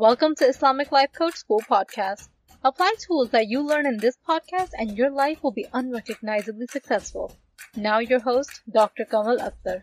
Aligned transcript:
Welcome 0.00 0.34
to 0.36 0.46
Islamic 0.46 0.92
Life 0.92 1.12
Coach 1.12 1.34
School 1.34 1.60
podcast. 1.70 2.30
Apply 2.64 2.94
tools 2.98 3.32
that 3.32 3.48
you 3.48 3.60
learn 3.60 3.86
in 3.86 3.98
this 3.98 4.16
podcast 4.26 4.70
and 4.78 4.96
your 4.96 5.10
life 5.10 5.42
will 5.42 5.52
be 5.52 5.66
unrecognizably 5.74 6.68
successful. 6.70 7.36
Now 7.76 7.98
your 7.98 8.20
host, 8.20 8.62
Dr. 8.72 9.04
Kamal 9.04 9.36
Akhtar. 9.36 9.82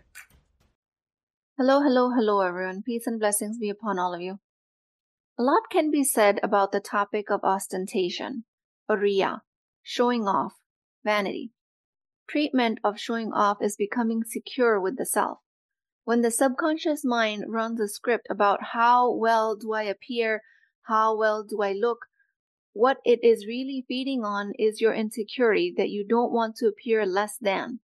Hello, 1.56 1.84
hello, 1.84 2.10
hello 2.10 2.42
everyone. 2.42 2.82
Peace 2.82 3.06
and 3.06 3.20
blessings 3.20 3.60
be 3.60 3.70
upon 3.70 4.00
all 4.00 4.16
of 4.16 4.22
you. 4.22 4.40
A 5.38 5.44
lot 5.44 5.70
can 5.70 5.92
be 5.92 6.04
said 6.04 6.40
about 6.42 6.72
the 6.72 6.80
topic 6.80 7.30
of 7.30 7.44
ostentation, 7.44 8.46
riya, 8.90 9.44
showing 9.84 10.28
off, 10.28 10.54
vanity. 11.06 11.52
Treatment 12.28 12.80
of 12.84 13.00
showing 13.00 13.32
off 13.34 13.58
is 13.62 13.76
becoming 13.76 14.24
secure 14.24 14.82
with 14.82 14.98
the 14.98 15.06
self. 15.06 15.38
When 16.08 16.22
the 16.22 16.32
subconscious 16.32 17.04
mind 17.04 17.44
runs 17.50 17.82
a 17.82 17.88
script 17.90 18.28
about 18.30 18.68
how 18.72 19.12
well 19.12 19.58
do 19.58 19.74
I 19.74 19.84
appear, 19.84 20.42
how 20.84 21.18
well 21.18 21.44
do 21.44 21.62
I 21.62 21.74
look, 21.74 21.98
what 22.72 23.00
it 23.04 23.20
is 23.22 23.46
really 23.46 23.84
feeding 23.90 24.24
on 24.24 24.54
is 24.58 24.80
your 24.80 24.94
insecurity 24.94 25.74
that 25.76 25.90
you 25.90 26.06
don't 26.08 26.32
want 26.32 26.56
to 26.58 26.68
appear 26.68 27.06
less 27.06 27.36
than. 27.42 27.82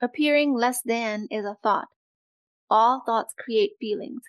Appearing 0.00 0.54
less 0.54 0.82
than 0.82 1.26
is 1.32 1.44
a 1.44 1.56
thought. 1.60 1.88
All 2.70 3.02
thoughts 3.04 3.34
create 3.36 3.72
feelings. 3.80 4.22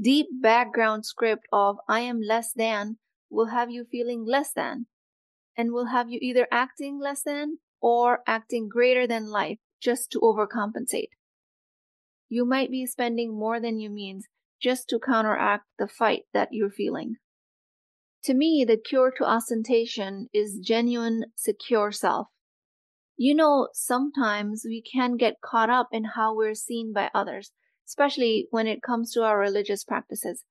Deep 0.00 0.28
background 0.40 1.04
script 1.04 1.48
of 1.52 1.78
I 1.88 2.02
am 2.02 2.20
less 2.20 2.52
than 2.52 2.98
will 3.28 3.46
have 3.46 3.72
you 3.72 3.86
feeling 3.90 4.24
less 4.24 4.52
than 4.52 4.86
and 5.56 5.72
will 5.72 5.86
have 5.86 6.10
you 6.10 6.20
either 6.22 6.46
acting 6.52 7.00
less 7.00 7.24
than 7.24 7.58
or 7.80 8.20
acting 8.24 8.68
greater 8.68 9.04
than 9.04 9.26
life 9.26 9.58
just 9.80 10.12
to 10.12 10.20
overcompensate. 10.20 11.15
You 12.28 12.44
might 12.44 12.70
be 12.70 12.86
spending 12.86 13.38
more 13.38 13.60
than 13.60 13.78
you 13.78 13.90
means 13.90 14.26
just 14.60 14.88
to 14.88 14.98
counteract 14.98 15.66
the 15.78 15.86
fight 15.86 16.22
that 16.32 16.48
you're 16.52 16.70
feeling. 16.70 17.16
To 18.24 18.34
me, 18.34 18.64
the 18.66 18.76
cure 18.76 19.12
to 19.18 19.24
ostentation 19.24 20.28
is 20.32 20.58
genuine, 20.58 21.26
secure 21.36 21.92
self. 21.92 22.28
You 23.16 23.34
know, 23.34 23.68
sometimes 23.72 24.64
we 24.64 24.82
can 24.82 25.16
get 25.16 25.40
caught 25.40 25.70
up 25.70 25.88
in 25.92 26.04
how 26.16 26.34
we're 26.34 26.54
seen 26.54 26.92
by 26.92 27.10
others, 27.14 27.52
especially 27.86 28.48
when 28.50 28.66
it 28.66 28.82
comes 28.82 29.12
to 29.12 29.22
our 29.22 29.38
religious 29.38 29.84
practices. 29.84 30.44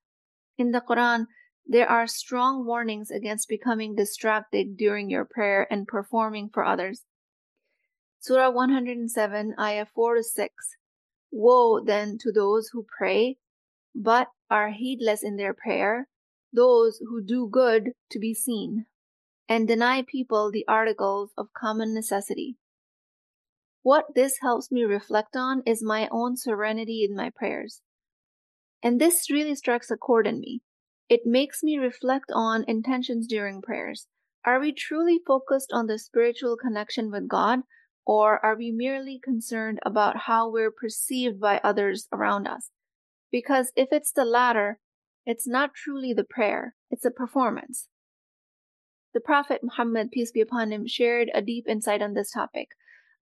In 0.57 0.71
the 0.71 0.81
Quran, 0.81 1.25
there 1.67 1.89
are 1.89 2.07
strong 2.07 2.65
warnings 2.65 3.11
against 3.11 3.49
becoming 3.49 3.95
distracted 3.95 4.77
during 4.77 5.09
your 5.09 5.25
prayer 5.25 5.67
and 5.69 5.87
performing 5.87 6.49
for 6.53 6.63
others. 6.63 7.03
Surah 8.19 8.51
107, 8.51 9.55
Ayah 9.59 9.85
4 9.93 10.15
to 10.15 10.23
6. 10.23 10.53
Woe 11.37 11.81
then 11.83 12.17
to 12.19 12.31
those 12.31 12.69
who 12.69 12.87
pray, 12.97 13.37
but 13.93 14.29
are 14.49 14.69
heedless 14.69 15.21
in 15.21 15.35
their 15.35 15.53
prayer, 15.53 16.07
those 16.53 16.99
who 16.99 17.21
do 17.21 17.49
good 17.51 17.91
to 18.11 18.19
be 18.19 18.33
seen, 18.33 18.85
and 19.49 19.67
deny 19.67 20.01
people 20.01 20.49
the 20.49 20.65
articles 20.65 21.33
of 21.37 21.51
common 21.51 21.93
necessity. 21.93 22.55
What 23.83 24.15
this 24.15 24.37
helps 24.41 24.71
me 24.71 24.83
reflect 24.83 25.35
on 25.35 25.61
is 25.65 25.83
my 25.83 26.07
own 26.09 26.37
serenity 26.37 27.03
in 27.03 27.13
my 27.13 27.31
prayers. 27.35 27.81
And 28.81 29.01
this 29.01 29.29
really 29.29 29.55
strikes 29.55 29.91
a 29.91 29.97
chord 29.97 30.27
in 30.27 30.39
me. 30.39 30.61
It 31.09 31.25
makes 31.25 31.61
me 31.61 31.77
reflect 31.77 32.31
on 32.33 32.63
intentions 32.65 33.27
during 33.27 33.61
prayers. 33.61 34.07
Are 34.45 34.61
we 34.61 34.71
truly 34.71 35.19
focused 35.27 35.73
on 35.73 35.87
the 35.87 35.99
spiritual 35.99 36.55
connection 36.55 37.11
with 37.11 37.27
God, 37.27 37.59
or 38.05 38.43
are 38.45 38.55
we 38.55 38.71
merely 38.71 39.19
concerned 39.23 39.79
about 39.85 40.17
how 40.27 40.49
we're 40.49 40.71
perceived 40.71 41.39
by 41.39 41.59
others 41.63 42.07
around 42.13 42.47
us? 42.47 42.69
Because 43.31 43.71
if 43.75 43.89
it's 43.91 44.11
the 44.11 44.25
latter, 44.25 44.79
it's 45.25 45.47
not 45.47 45.73
truly 45.73 46.13
the 46.13 46.23
prayer, 46.23 46.75
it's 46.91 47.05
a 47.05 47.11
performance. 47.11 47.87
The 49.13 49.19
Prophet 49.19 49.61
Muhammad, 49.63 50.11
peace 50.11 50.31
be 50.31 50.41
upon 50.41 50.71
him, 50.71 50.85
shared 50.87 51.29
a 51.33 51.41
deep 51.41 51.65
insight 51.67 52.01
on 52.01 52.13
this 52.13 52.31
topic. 52.31 52.69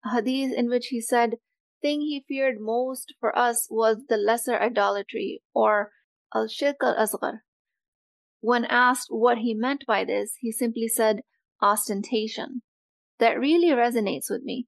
A 0.05 0.17
hadith 0.17 0.53
in 0.57 0.69
which 0.69 0.87
he 0.87 1.01
said, 1.01 1.35
thing 1.81 2.01
he 2.01 2.25
feared 2.27 2.57
most 2.61 3.15
for 3.21 3.37
us 3.37 3.67
was 3.71 3.99
the 4.09 4.17
lesser 4.17 4.57
idolatry, 4.57 5.43
or 5.55 5.91
al-shirk 6.35 6.77
al-asghar. 6.83 7.41
When 8.41 8.65
asked 8.65 9.09
what 9.11 9.39
he 9.39 9.55
meant 9.55 9.85
by 9.87 10.05
this, 10.05 10.35
he 10.41 10.51
simply 10.51 10.89
said, 10.89 11.21
ostentation. 11.61 12.63
That 13.19 13.39
really 13.39 13.69
resonates 13.69 14.31
with 14.31 14.43
me. 14.43 14.67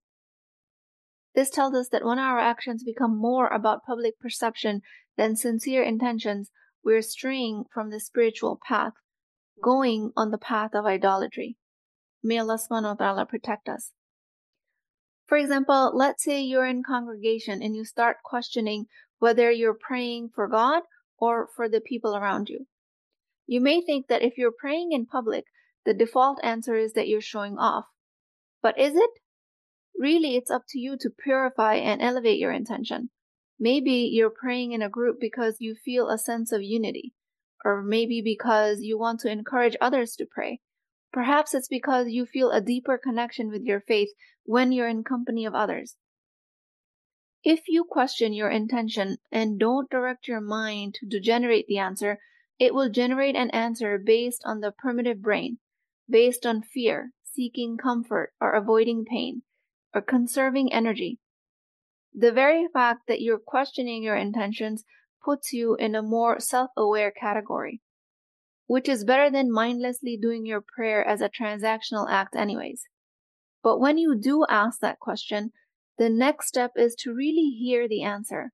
This 1.34 1.50
tells 1.50 1.74
us 1.74 1.88
that 1.88 2.04
when 2.04 2.18
our 2.18 2.38
actions 2.38 2.84
become 2.84 3.16
more 3.16 3.48
about 3.48 3.84
public 3.84 4.18
perception 4.20 4.82
than 5.16 5.36
sincere 5.36 5.82
intentions, 5.82 6.50
we're 6.84 7.02
straying 7.02 7.64
from 7.72 7.90
the 7.90 7.98
spiritual 7.98 8.60
path, 8.66 8.92
going 9.62 10.12
on 10.16 10.30
the 10.30 10.38
path 10.38 10.70
of 10.74 10.86
idolatry. 10.86 11.56
May 12.22 12.38
Allah 12.38 12.58
subhanahu 12.58 12.98
wa 12.98 13.06
ta'ala 13.06 13.26
protect 13.26 13.68
us. 13.68 13.92
For 15.26 15.38
example, 15.38 15.92
let's 15.94 16.22
say 16.22 16.40
you're 16.42 16.66
in 16.66 16.82
congregation 16.82 17.62
and 17.62 17.74
you 17.74 17.84
start 17.84 18.18
questioning 18.24 18.86
whether 19.18 19.50
you're 19.50 19.74
praying 19.74 20.30
for 20.34 20.46
God 20.48 20.82
or 21.18 21.48
for 21.56 21.68
the 21.68 21.80
people 21.80 22.14
around 22.14 22.48
you. 22.48 22.66
You 23.46 23.60
may 23.60 23.80
think 23.80 24.06
that 24.08 24.22
if 24.22 24.36
you're 24.36 24.52
praying 24.56 24.92
in 24.92 25.06
public, 25.06 25.44
the 25.84 25.94
default 25.94 26.38
answer 26.42 26.76
is 26.76 26.92
that 26.92 27.08
you're 27.08 27.20
showing 27.20 27.58
off. 27.58 27.86
But 28.62 28.78
is 28.78 28.94
it? 28.94 29.10
Really, 29.98 30.36
it's 30.36 30.50
up 30.50 30.64
to 30.68 30.78
you 30.78 30.96
to 30.98 31.10
purify 31.10 31.74
and 31.74 32.02
elevate 32.02 32.38
your 32.38 32.52
intention. 32.52 33.10
Maybe 33.58 34.10
you're 34.12 34.30
praying 34.30 34.72
in 34.72 34.82
a 34.82 34.88
group 34.88 35.18
because 35.20 35.56
you 35.60 35.74
feel 35.74 36.08
a 36.08 36.18
sense 36.18 36.50
of 36.50 36.62
unity, 36.62 37.14
or 37.64 37.82
maybe 37.82 38.20
because 38.20 38.80
you 38.80 38.98
want 38.98 39.20
to 39.20 39.30
encourage 39.30 39.76
others 39.80 40.16
to 40.16 40.26
pray. 40.26 40.60
Perhaps 41.12 41.54
it's 41.54 41.68
because 41.68 42.08
you 42.08 42.26
feel 42.26 42.50
a 42.50 42.60
deeper 42.60 42.98
connection 42.98 43.48
with 43.48 43.62
your 43.62 43.80
faith 43.80 44.08
when 44.44 44.72
you're 44.72 44.88
in 44.88 45.04
company 45.04 45.46
of 45.46 45.54
others. 45.54 45.96
If 47.44 47.68
you 47.68 47.84
question 47.84 48.32
your 48.32 48.50
intention 48.50 49.18
and 49.30 49.60
don't 49.60 49.90
direct 49.90 50.26
your 50.26 50.40
mind 50.40 50.96
to 51.08 51.20
generate 51.20 51.66
the 51.68 51.78
answer, 51.78 52.18
it 52.58 52.74
will 52.74 52.88
generate 52.88 53.36
an 53.36 53.50
answer 53.50 53.98
based 53.98 54.42
on 54.44 54.60
the 54.60 54.72
primitive 54.76 55.22
brain, 55.22 55.58
based 56.08 56.44
on 56.44 56.62
fear, 56.62 57.12
seeking 57.22 57.76
comfort, 57.76 58.32
or 58.40 58.52
avoiding 58.52 59.04
pain, 59.04 59.42
or 59.94 60.02
conserving 60.02 60.72
energy. 60.72 61.18
The 62.12 62.32
very 62.32 62.66
fact 62.72 63.02
that 63.08 63.20
you're 63.20 63.38
questioning 63.38 64.02
your 64.02 64.16
intentions 64.16 64.84
puts 65.24 65.52
you 65.52 65.76
in 65.76 65.94
a 65.94 66.02
more 66.02 66.40
self-aware 66.40 67.12
category, 67.12 67.80
which 68.66 68.88
is 68.88 69.04
better 69.04 69.30
than 69.30 69.52
mindlessly 69.52 70.18
doing 70.20 70.44
your 70.44 70.62
prayer 70.76 71.06
as 71.06 71.20
a 71.20 71.30
transactional 71.30 72.06
act 72.10 72.36
anyways. 72.36 72.82
But 73.62 73.78
when 73.78 73.96
you 73.96 74.18
do 74.20 74.44
ask 74.48 74.80
that 74.80 75.00
question, 75.00 75.52
the 75.96 76.10
next 76.10 76.48
step 76.48 76.72
is 76.76 76.94
to 76.96 77.14
really 77.14 77.56
hear 77.58 77.88
the 77.88 78.02
answer. 78.02 78.52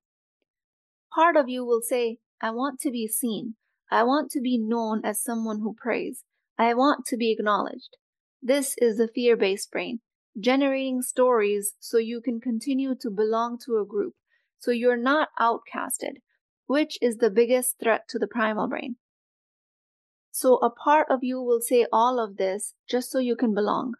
Part 1.14 1.36
of 1.36 1.48
you 1.48 1.64
will 1.64 1.80
say, 1.82 2.18
I 2.40 2.50
want 2.50 2.78
to 2.80 2.90
be 2.90 3.08
seen. 3.08 3.56
I 3.90 4.04
want 4.04 4.30
to 4.32 4.40
be 4.40 4.56
known 4.56 5.02
as 5.04 5.22
someone 5.22 5.60
who 5.60 5.74
prays. 5.76 6.22
I 6.56 6.74
want 6.74 7.06
to 7.06 7.16
be 7.16 7.32
acknowledged. 7.32 7.96
This 8.40 8.74
is 8.80 8.98
the 8.98 9.08
fear-based 9.08 9.70
brain 9.70 10.00
generating 10.38 11.02
stories 11.02 11.74
so 11.80 11.98
you 11.98 12.20
can 12.20 12.40
continue 12.40 12.94
to 12.94 13.10
belong 13.10 13.58
to 13.64 13.78
a 13.78 13.86
group, 13.86 14.14
so 14.58 14.70
you're 14.70 14.96
not 14.96 15.28
outcasted, 15.38 16.18
which 16.66 16.98
is 17.00 17.16
the 17.16 17.30
biggest 17.30 17.76
threat 17.82 18.08
to 18.08 18.18
the 18.18 18.28
primal 18.28 18.68
brain. 18.68 18.96
So 20.30 20.56
a 20.56 20.70
part 20.70 21.08
of 21.10 21.20
you 21.22 21.42
will 21.42 21.60
say 21.60 21.86
all 21.92 22.20
of 22.20 22.36
this 22.36 22.74
just 22.88 23.10
so 23.10 23.18
you 23.18 23.34
can 23.34 23.54
belong. 23.54 23.94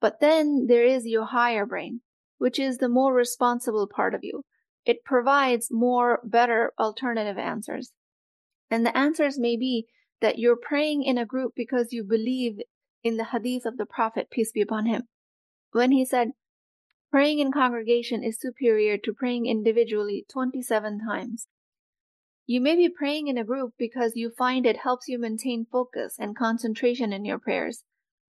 But 0.00 0.20
then 0.20 0.66
there 0.66 0.84
is 0.84 1.06
your 1.06 1.26
higher 1.26 1.64
brain, 1.64 2.00
which 2.38 2.58
is 2.58 2.78
the 2.78 2.88
more 2.88 3.14
responsible 3.14 3.86
part 3.86 4.14
of 4.14 4.24
you. 4.24 4.44
It 4.84 5.04
provides 5.04 5.68
more 5.70 6.20
better 6.24 6.72
alternative 6.78 7.38
answers. 7.38 7.92
And 8.70 8.84
the 8.84 8.96
answers 8.96 9.38
may 9.38 9.56
be 9.56 9.86
that 10.20 10.38
you're 10.38 10.56
praying 10.56 11.04
in 11.04 11.18
a 11.18 11.26
group 11.26 11.52
because 11.54 11.92
you 11.92 12.02
believe 12.02 12.58
in 13.02 13.16
the 13.16 13.26
hadith 13.26 13.64
of 13.66 13.76
the 13.76 13.86
Prophet, 13.86 14.28
peace 14.30 14.52
be 14.52 14.60
upon 14.60 14.86
him 14.86 15.08
when 15.72 15.92
he 15.92 16.04
said, 16.04 16.32
Praying 17.10 17.40
in 17.40 17.50
congregation 17.50 18.22
is 18.22 18.38
superior 18.38 18.96
to 18.98 19.12
praying 19.12 19.46
individually 19.46 20.24
27 20.30 21.00
times. 21.00 21.48
You 22.46 22.60
may 22.60 22.76
be 22.76 22.88
praying 22.88 23.28
in 23.28 23.36
a 23.38 23.44
group 23.44 23.74
because 23.78 24.12
you 24.14 24.30
find 24.30 24.64
it 24.64 24.78
helps 24.78 25.08
you 25.08 25.18
maintain 25.18 25.66
focus 25.70 26.16
and 26.18 26.36
concentration 26.36 27.12
in 27.12 27.24
your 27.24 27.38
prayers. 27.38 27.84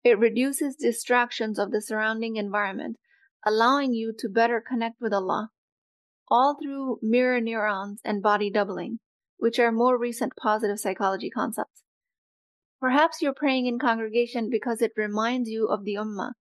It 0.03 0.19
reduces 0.19 0.75
distractions 0.75 1.59
of 1.59 1.71
the 1.71 1.81
surrounding 1.81 2.35
environment, 2.37 2.97
allowing 3.45 3.93
you 3.93 4.13
to 4.19 4.29
better 4.29 4.61
connect 4.61 4.99
with 4.99 5.13
Allah, 5.13 5.49
all 6.29 6.57
through 6.61 6.99
mirror 7.01 7.39
neurons 7.39 8.01
and 8.03 8.23
body 8.23 8.49
doubling, 8.49 8.99
which 9.37 9.59
are 9.59 9.71
more 9.71 9.97
recent 9.97 10.33
positive 10.35 10.79
psychology 10.79 11.29
concepts. 11.29 11.83
Perhaps 12.79 13.21
you're 13.21 13.33
praying 13.33 13.67
in 13.67 13.79
congregation 13.79 14.49
because 14.49 14.81
it 14.81 14.93
reminds 14.97 15.49
you 15.49 15.67
of 15.67 15.83
the 15.83 15.95
Ummah, 15.95 16.31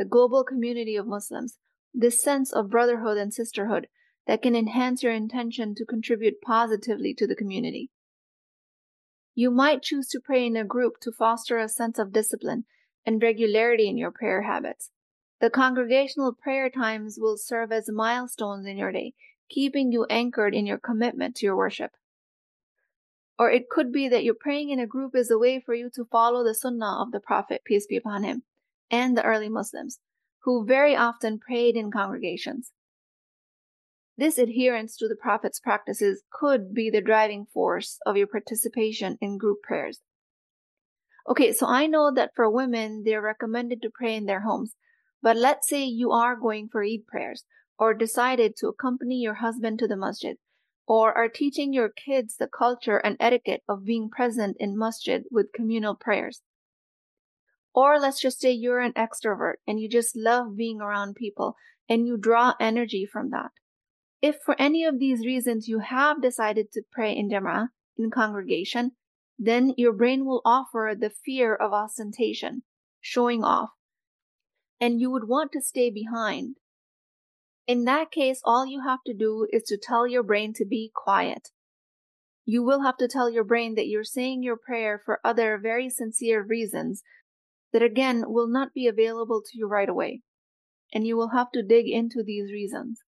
the 0.00 0.06
global 0.06 0.42
community 0.42 0.96
of 0.96 1.06
Muslims, 1.06 1.58
this 1.92 2.22
sense 2.22 2.54
of 2.54 2.70
brotherhood 2.70 3.18
and 3.18 3.34
sisterhood 3.34 3.86
that 4.26 4.40
can 4.40 4.56
enhance 4.56 5.02
your 5.02 5.12
intention 5.12 5.74
to 5.74 5.84
contribute 5.84 6.40
positively 6.40 7.12
to 7.12 7.26
the 7.26 7.36
community. 7.36 7.90
You 9.34 9.50
might 9.50 9.82
choose 9.82 10.08
to 10.08 10.18
pray 10.18 10.46
in 10.46 10.56
a 10.56 10.64
group 10.64 10.94
to 11.02 11.12
foster 11.12 11.58
a 11.58 11.68
sense 11.68 11.98
of 11.98 12.14
discipline 12.14 12.64
and 13.04 13.22
regularity 13.22 13.90
in 13.90 13.98
your 13.98 14.10
prayer 14.10 14.44
habits. 14.44 14.88
The 15.38 15.50
congregational 15.50 16.32
prayer 16.32 16.70
times 16.70 17.18
will 17.20 17.36
serve 17.36 17.70
as 17.70 17.90
milestones 17.92 18.64
in 18.64 18.78
your 18.78 18.92
day, 18.92 19.12
keeping 19.50 19.92
you 19.92 20.06
anchored 20.08 20.54
in 20.54 20.64
your 20.64 20.78
commitment 20.78 21.36
to 21.36 21.46
your 21.46 21.56
worship. 21.56 21.90
Or 23.38 23.50
it 23.50 23.68
could 23.68 23.92
be 23.92 24.08
that 24.08 24.24
your 24.24 24.34
praying 24.34 24.70
in 24.70 24.80
a 24.80 24.86
group 24.86 25.14
is 25.14 25.30
a 25.30 25.38
way 25.38 25.60
for 25.60 25.74
you 25.74 25.90
to 25.94 26.06
follow 26.06 26.42
the 26.42 26.54
sunnah 26.54 27.02
of 27.02 27.12
the 27.12 27.20
Prophet, 27.20 27.60
peace 27.66 27.86
be 27.86 27.98
upon 27.98 28.24
him, 28.24 28.44
and 28.90 29.16
the 29.16 29.24
early 29.24 29.48
Muslims, 29.48 29.98
who 30.44 30.64
very 30.64 30.96
often 30.96 31.38
prayed 31.38 31.76
in 31.76 31.90
congregations. 31.90 32.72
This 34.16 34.36
adherence 34.36 34.96
to 34.96 35.08
the 35.08 35.16
Prophet's 35.16 35.60
practices 35.60 36.22
could 36.30 36.74
be 36.74 36.90
the 36.90 37.00
driving 37.00 37.46
force 37.54 37.98
of 38.04 38.16
your 38.16 38.26
participation 38.26 39.16
in 39.20 39.38
group 39.38 39.62
prayers. 39.62 40.00
Okay, 41.28 41.52
so 41.52 41.66
I 41.66 41.86
know 41.86 42.12
that 42.14 42.32
for 42.34 42.50
women, 42.50 43.02
they're 43.04 43.22
recommended 43.22 43.80
to 43.82 43.90
pray 43.90 44.16
in 44.16 44.26
their 44.26 44.40
homes. 44.40 44.74
But 45.22 45.36
let's 45.36 45.68
say 45.68 45.84
you 45.84 46.10
are 46.12 46.34
going 46.34 46.68
for 46.70 46.82
Eid 46.82 47.06
prayers, 47.06 47.44
or 47.78 47.94
decided 47.94 48.56
to 48.56 48.68
accompany 48.68 49.16
your 49.16 49.34
husband 49.34 49.78
to 49.78 49.86
the 49.86 49.96
masjid, 49.96 50.36
or 50.86 51.16
are 51.16 51.28
teaching 51.28 51.72
your 51.72 51.88
kids 51.88 52.36
the 52.36 52.48
culture 52.48 52.98
and 52.98 53.16
etiquette 53.20 53.62
of 53.68 53.84
being 53.84 54.10
present 54.10 54.56
in 54.58 54.78
masjid 54.78 55.24
with 55.30 55.52
communal 55.54 55.94
prayers. 55.94 56.42
Or 57.74 57.98
let's 57.98 58.20
just 58.20 58.40
say 58.40 58.50
you're 58.50 58.80
an 58.80 58.94
extrovert 58.94 59.54
and 59.66 59.80
you 59.80 59.88
just 59.88 60.16
love 60.16 60.56
being 60.56 60.80
around 60.80 61.14
people 61.14 61.56
and 61.88 62.06
you 62.06 62.16
draw 62.16 62.54
energy 62.60 63.06
from 63.10 63.30
that. 63.30 63.50
If 64.22 64.36
for 64.44 64.54
any 64.60 64.84
of 64.84 64.98
these 64.98 65.24
reasons 65.24 65.68
you 65.68 65.78
have 65.78 66.20
decided 66.20 66.72
to 66.72 66.82
pray 66.92 67.16
in 67.16 67.30
Jama'ah, 67.30 67.68
in 67.96 68.10
congregation, 68.10 68.92
then 69.38 69.72
your 69.76 69.92
brain 69.92 70.26
will 70.26 70.42
offer 70.44 70.94
the 70.98 71.10
fear 71.10 71.54
of 71.54 71.72
ostentation, 71.72 72.62
showing 73.00 73.42
off, 73.42 73.70
and 74.80 75.00
you 75.00 75.10
would 75.10 75.28
want 75.28 75.52
to 75.52 75.62
stay 75.62 75.90
behind. 75.90 76.56
In 77.66 77.84
that 77.84 78.10
case, 78.10 78.40
all 78.44 78.66
you 78.66 78.82
have 78.82 79.02
to 79.06 79.14
do 79.14 79.46
is 79.52 79.62
to 79.64 79.78
tell 79.78 80.06
your 80.06 80.22
brain 80.22 80.52
to 80.54 80.66
be 80.66 80.90
quiet. 80.94 81.48
You 82.44 82.62
will 82.62 82.82
have 82.82 82.96
to 82.98 83.08
tell 83.08 83.30
your 83.30 83.44
brain 83.44 83.74
that 83.76 83.86
you're 83.86 84.04
saying 84.04 84.42
your 84.42 84.56
prayer 84.56 85.00
for 85.02 85.20
other 85.24 85.56
very 85.56 85.88
sincere 85.88 86.42
reasons 86.42 87.02
that 87.72 87.82
again 87.82 88.24
will 88.26 88.48
not 88.48 88.74
be 88.74 88.86
available 88.86 89.42
to 89.42 89.58
you 89.58 89.66
right 89.66 89.88
away. 89.88 90.22
And 90.92 91.06
you 91.06 91.16
will 91.16 91.30
have 91.30 91.50
to 91.52 91.62
dig 91.62 91.88
into 91.88 92.22
these 92.24 92.50
reasons. 92.50 93.00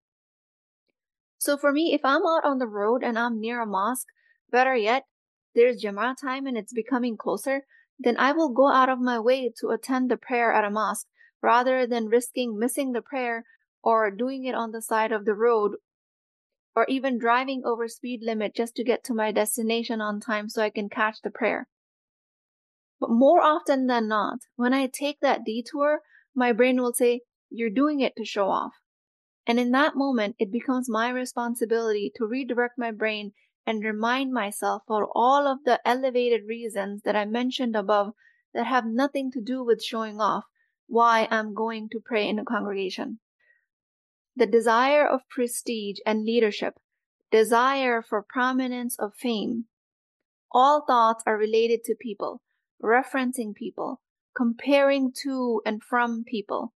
So 1.38 1.56
for 1.56 1.72
me, 1.72 1.92
if 1.92 2.02
I'm 2.04 2.24
out 2.24 2.44
on 2.44 2.58
the 2.58 2.68
road 2.68 3.02
and 3.02 3.18
I'm 3.18 3.40
near 3.40 3.60
a 3.60 3.66
mosque, 3.66 4.06
better 4.50 4.76
yet, 4.76 5.06
there's 5.54 5.82
Jama'ah 5.82 6.14
time 6.20 6.46
and 6.46 6.56
it's 6.56 6.72
becoming 6.72 7.16
closer, 7.16 7.62
then 7.98 8.16
I 8.16 8.32
will 8.32 8.50
go 8.50 8.70
out 8.70 8.88
of 8.88 9.00
my 9.00 9.18
way 9.18 9.52
to 9.60 9.70
attend 9.70 10.10
the 10.10 10.16
prayer 10.16 10.52
at 10.52 10.64
a 10.64 10.70
mosque 10.70 11.06
rather 11.42 11.86
than 11.86 12.06
risking 12.06 12.58
missing 12.58 12.92
the 12.92 13.02
prayer 13.02 13.44
or 13.82 14.10
doing 14.10 14.44
it 14.44 14.54
on 14.54 14.70
the 14.70 14.80
side 14.80 15.10
of 15.10 15.24
the 15.24 15.34
road 15.34 15.72
or 16.74 16.86
even 16.88 17.18
driving 17.18 17.62
over 17.64 17.88
speed 17.88 18.20
limit 18.22 18.54
just 18.54 18.74
to 18.76 18.84
get 18.84 19.04
to 19.04 19.14
my 19.14 19.32
destination 19.32 20.00
on 20.00 20.20
time 20.20 20.48
so 20.48 20.62
I 20.62 20.70
can 20.70 20.88
catch 20.88 21.20
the 21.22 21.30
prayer. 21.30 21.66
But 23.02 23.10
more 23.10 23.42
often 23.42 23.88
than 23.88 24.06
not, 24.06 24.42
when 24.54 24.72
I 24.72 24.86
take 24.86 25.18
that 25.18 25.44
detour, 25.44 26.02
my 26.36 26.52
brain 26.52 26.80
will 26.80 26.92
say, 26.92 27.22
You're 27.50 27.68
doing 27.68 27.98
it 27.98 28.14
to 28.14 28.24
show 28.24 28.48
off. 28.48 28.74
And 29.44 29.58
in 29.58 29.72
that 29.72 29.96
moment, 29.96 30.36
it 30.38 30.52
becomes 30.52 30.88
my 30.88 31.10
responsibility 31.10 32.12
to 32.14 32.24
redirect 32.24 32.78
my 32.78 32.92
brain 32.92 33.32
and 33.66 33.82
remind 33.82 34.32
myself 34.32 34.84
of 34.88 35.08
all 35.16 35.48
of 35.48 35.64
the 35.64 35.80
elevated 35.84 36.42
reasons 36.46 37.02
that 37.02 37.16
I 37.16 37.24
mentioned 37.24 37.74
above 37.74 38.12
that 38.54 38.66
have 38.66 38.86
nothing 38.86 39.32
to 39.32 39.40
do 39.40 39.64
with 39.64 39.82
showing 39.82 40.20
off 40.20 40.44
why 40.86 41.26
I'm 41.28 41.54
going 41.54 41.88
to 41.88 42.00
pray 42.00 42.28
in 42.28 42.38
a 42.38 42.44
congregation. 42.44 43.18
The 44.36 44.46
desire 44.46 45.04
of 45.04 45.28
prestige 45.28 45.98
and 46.06 46.24
leadership, 46.24 46.74
desire 47.32 48.00
for 48.00 48.22
prominence 48.22 48.96
of 48.96 49.16
fame, 49.16 49.64
all 50.52 50.84
thoughts 50.86 51.24
are 51.26 51.36
related 51.36 51.82
to 51.86 51.96
people, 52.00 52.42
referencing 52.82 53.54
people, 53.54 54.00
comparing 54.36 55.12
to 55.22 55.62
and 55.64 55.82
from 55.82 56.24
people, 56.24 56.72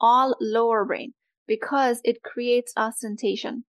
all 0.00 0.36
lower 0.40 0.84
brain 0.84 1.14
because 1.46 2.00
it 2.04 2.22
creates 2.22 2.72
ostentation. 2.76 3.64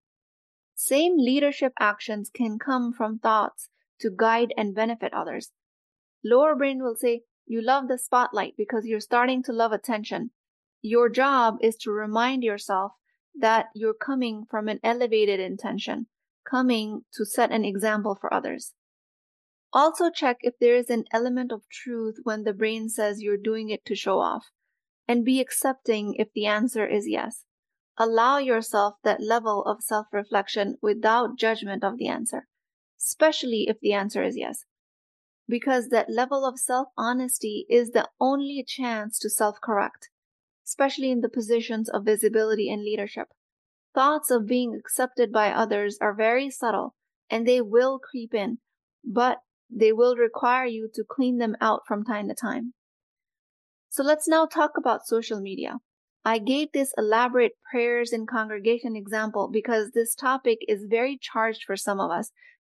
Same 0.75 1.17
leadership 1.17 1.73
actions 1.79 2.29
can 2.33 2.59
come 2.59 2.91
from 2.91 3.19
thoughts 3.19 3.69
to 3.99 4.09
guide 4.09 4.53
and 4.57 4.75
benefit 4.75 5.13
others. 5.13 5.51
Lower 6.23 6.55
brain 6.55 6.83
will 6.83 6.95
say, 6.95 7.21
You 7.45 7.61
love 7.61 7.88
the 7.88 7.97
spotlight 7.97 8.55
because 8.57 8.85
you're 8.85 8.99
starting 8.99 9.43
to 9.43 9.53
love 9.53 9.71
attention. 9.71 10.31
Your 10.81 11.09
job 11.09 11.55
is 11.61 11.75
to 11.77 11.91
remind 11.91 12.43
yourself 12.43 12.93
that 13.39 13.67
you're 13.73 13.93
coming 13.93 14.45
from 14.49 14.67
an 14.67 14.79
elevated 14.83 15.39
intention, 15.39 16.07
coming 16.49 17.01
to 17.13 17.25
set 17.25 17.51
an 17.51 17.65
example 17.65 18.17
for 18.19 18.33
others. 18.33 18.73
Also, 19.75 20.10
check 20.10 20.38
if 20.39 20.57
there 20.57 20.77
is 20.77 20.89
an 20.89 21.04
element 21.12 21.51
of 21.51 21.68
truth 21.69 22.16
when 22.24 22.45
the 22.45 22.54
brain 22.54 22.88
says 22.88 23.22
you're 23.22 23.36
doing 23.36 23.69
it 23.69 23.83
to 23.83 23.94
show 23.94 24.19
off, 24.19 24.45
and 25.06 25.25
be 25.25 25.42
accepting 25.42 26.13
if 26.13 26.31
the 26.31 26.45
answer 26.45 26.88
is 26.88 27.10
yes. 27.10 27.44
Allow 27.98 28.38
yourself 28.38 28.95
that 29.04 29.19
level 29.19 29.66
of 29.66 29.83
self 29.83 30.07
reflection 30.13 30.77
without 30.81 31.38
judgment 31.38 31.83
of 31.83 31.98
the 31.98 32.07
answer, 32.07 32.48
especially 32.98 33.66
if 33.68 33.77
the 33.81 33.92
answer 33.92 34.24
is 34.24 34.38
yes. 34.38 34.63
Because 35.45 35.89
that 35.89 36.10
level 36.10 36.45
of 36.45 36.57
self 36.57 36.88
honesty 36.98 37.66
is 37.69 37.89
the 37.89 38.07
only 38.18 38.63
chance 38.66 39.19
to 39.19 39.30
self 39.30 39.60
correct, 39.60 40.10
especially 40.66 41.12
in 41.12 41.19
the 41.19 41.27
positions 41.27 41.89
of 41.89 42.06
visibility 42.06 42.72
and 42.72 42.81
leadership. 42.81 43.27
Thoughts 43.94 44.31
of 44.31 44.48
being 44.48 44.74
accepted 44.74 45.33
by 45.33 45.51
others 45.51 45.98
are 46.00 46.13
very 46.13 46.50
subtle 46.50 46.95
and 47.30 47.45
they 47.45 47.60
will 47.60 48.00
creep 48.00 48.33
in, 48.33 48.60
but 49.04 49.39
they 49.69 49.91
will 49.91 50.15
require 50.15 50.65
you 50.65 50.89
to 50.94 51.03
clean 51.03 51.38
them 51.38 51.56
out 51.59 51.81
from 51.88 52.03
time 52.03 52.27
to 52.27 52.35
time. 52.35 52.73
So 53.89 54.03
let's 54.03 54.27
now 54.27 54.45
talk 54.45 54.71
about 54.77 55.07
social 55.07 55.39
media. 55.39 55.79
I 56.23 56.39
gave 56.39 56.71
this 56.71 56.94
elaborate 56.97 57.53
prayers 57.71 58.12
in 58.12 58.25
congregation 58.25 58.95
example 58.95 59.47
because 59.51 59.91
this 59.91 60.15
topic 60.15 60.59
is 60.67 60.88
very 60.89 61.19
charged 61.21 61.63
for 61.65 61.77
some 61.77 62.00
of 62.00 62.09
us 62.09 62.31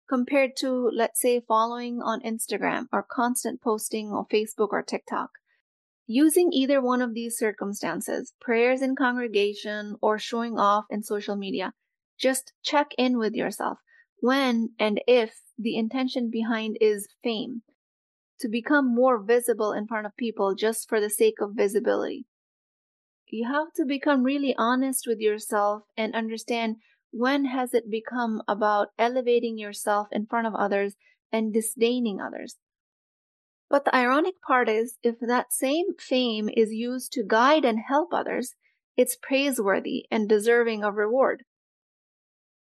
compared 0.07 0.51
to, 0.57 0.91
let's 0.95 1.19
say, 1.19 1.41
following 1.47 1.99
on 2.01 2.21
Instagram 2.21 2.85
or 2.91 3.03
constant 3.03 3.61
posting 3.61 4.11
on 4.11 4.25
Facebook 4.31 4.69
or 4.71 4.83
TikTok. 4.83 5.31
Using 6.07 6.51
either 6.51 6.81
one 6.81 7.01
of 7.01 7.13
these 7.13 7.37
circumstances, 7.37 8.33
prayers 8.41 8.81
in 8.81 8.95
congregation 8.95 9.95
or 10.01 10.17
showing 10.17 10.57
off 10.57 10.85
in 10.89 11.03
social 11.03 11.35
media, 11.35 11.73
just 12.19 12.53
check 12.63 12.91
in 12.97 13.17
with 13.17 13.33
yourself 13.33 13.79
when 14.21 14.69
and 14.79 15.01
if 15.07 15.41
the 15.59 15.75
intention 15.75 16.31
behind 16.31 16.77
is 16.79 17.07
fame, 17.23 17.61
to 18.39 18.47
become 18.47 18.95
more 18.95 19.21
visible 19.21 19.73
in 19.73 19.85
front 19.85 20.07
of 20.07 20.15
people 20.17 20.55
just 20.55 20.87
for 20.87 21.01
the 21.01 21.09
sake 21.09 21.41
of 21.41 21.51
visibility 21.53 22.25
you 23.31 23.47
have 23.47 23.71
to 23.73 23.85
become 23.85 24.23
really 24.23 24.55
honest 24.57 25.05
with 25.07 25.19
yourself 25.19 25.83
and 25.95 26.15
understand 26.15 26.77
when 27.11 27.45
has 27.45 27.73
it 27.73 27.89
become 27.89 28.41
about 28.47 28.89
elevating 28.97 29.57
yourself 29.57 30.07
in 30.11 30.25
front 30.25 30.47
of 30.47 30.55
others 30.55 30.95
and 31.31 31.53
disdaining 31.53 32.19
others. 32.19 32.57
But 33.69 33.85
the 33.85 33.95
ironic 33.95 34.41
part 34.41 34.67
is, 34.67 34.97
if 35.03 35.19
that 35.19 35.53
same 35.53 35.95
fame 35.99 36.49
is 36.55 36.71
used 36.71 37.13
to 37.13 37.23
guide 37.23 37.65
and 37.65 37.79
help 37.87 38.13
others, 38.13 38.55
it's 38.97 39.15
praiseworthy 39.15 40.05
and 40.09 40.27
deserving 40.27 40.83
of 40.83 40.95
reward. 40.95 41.43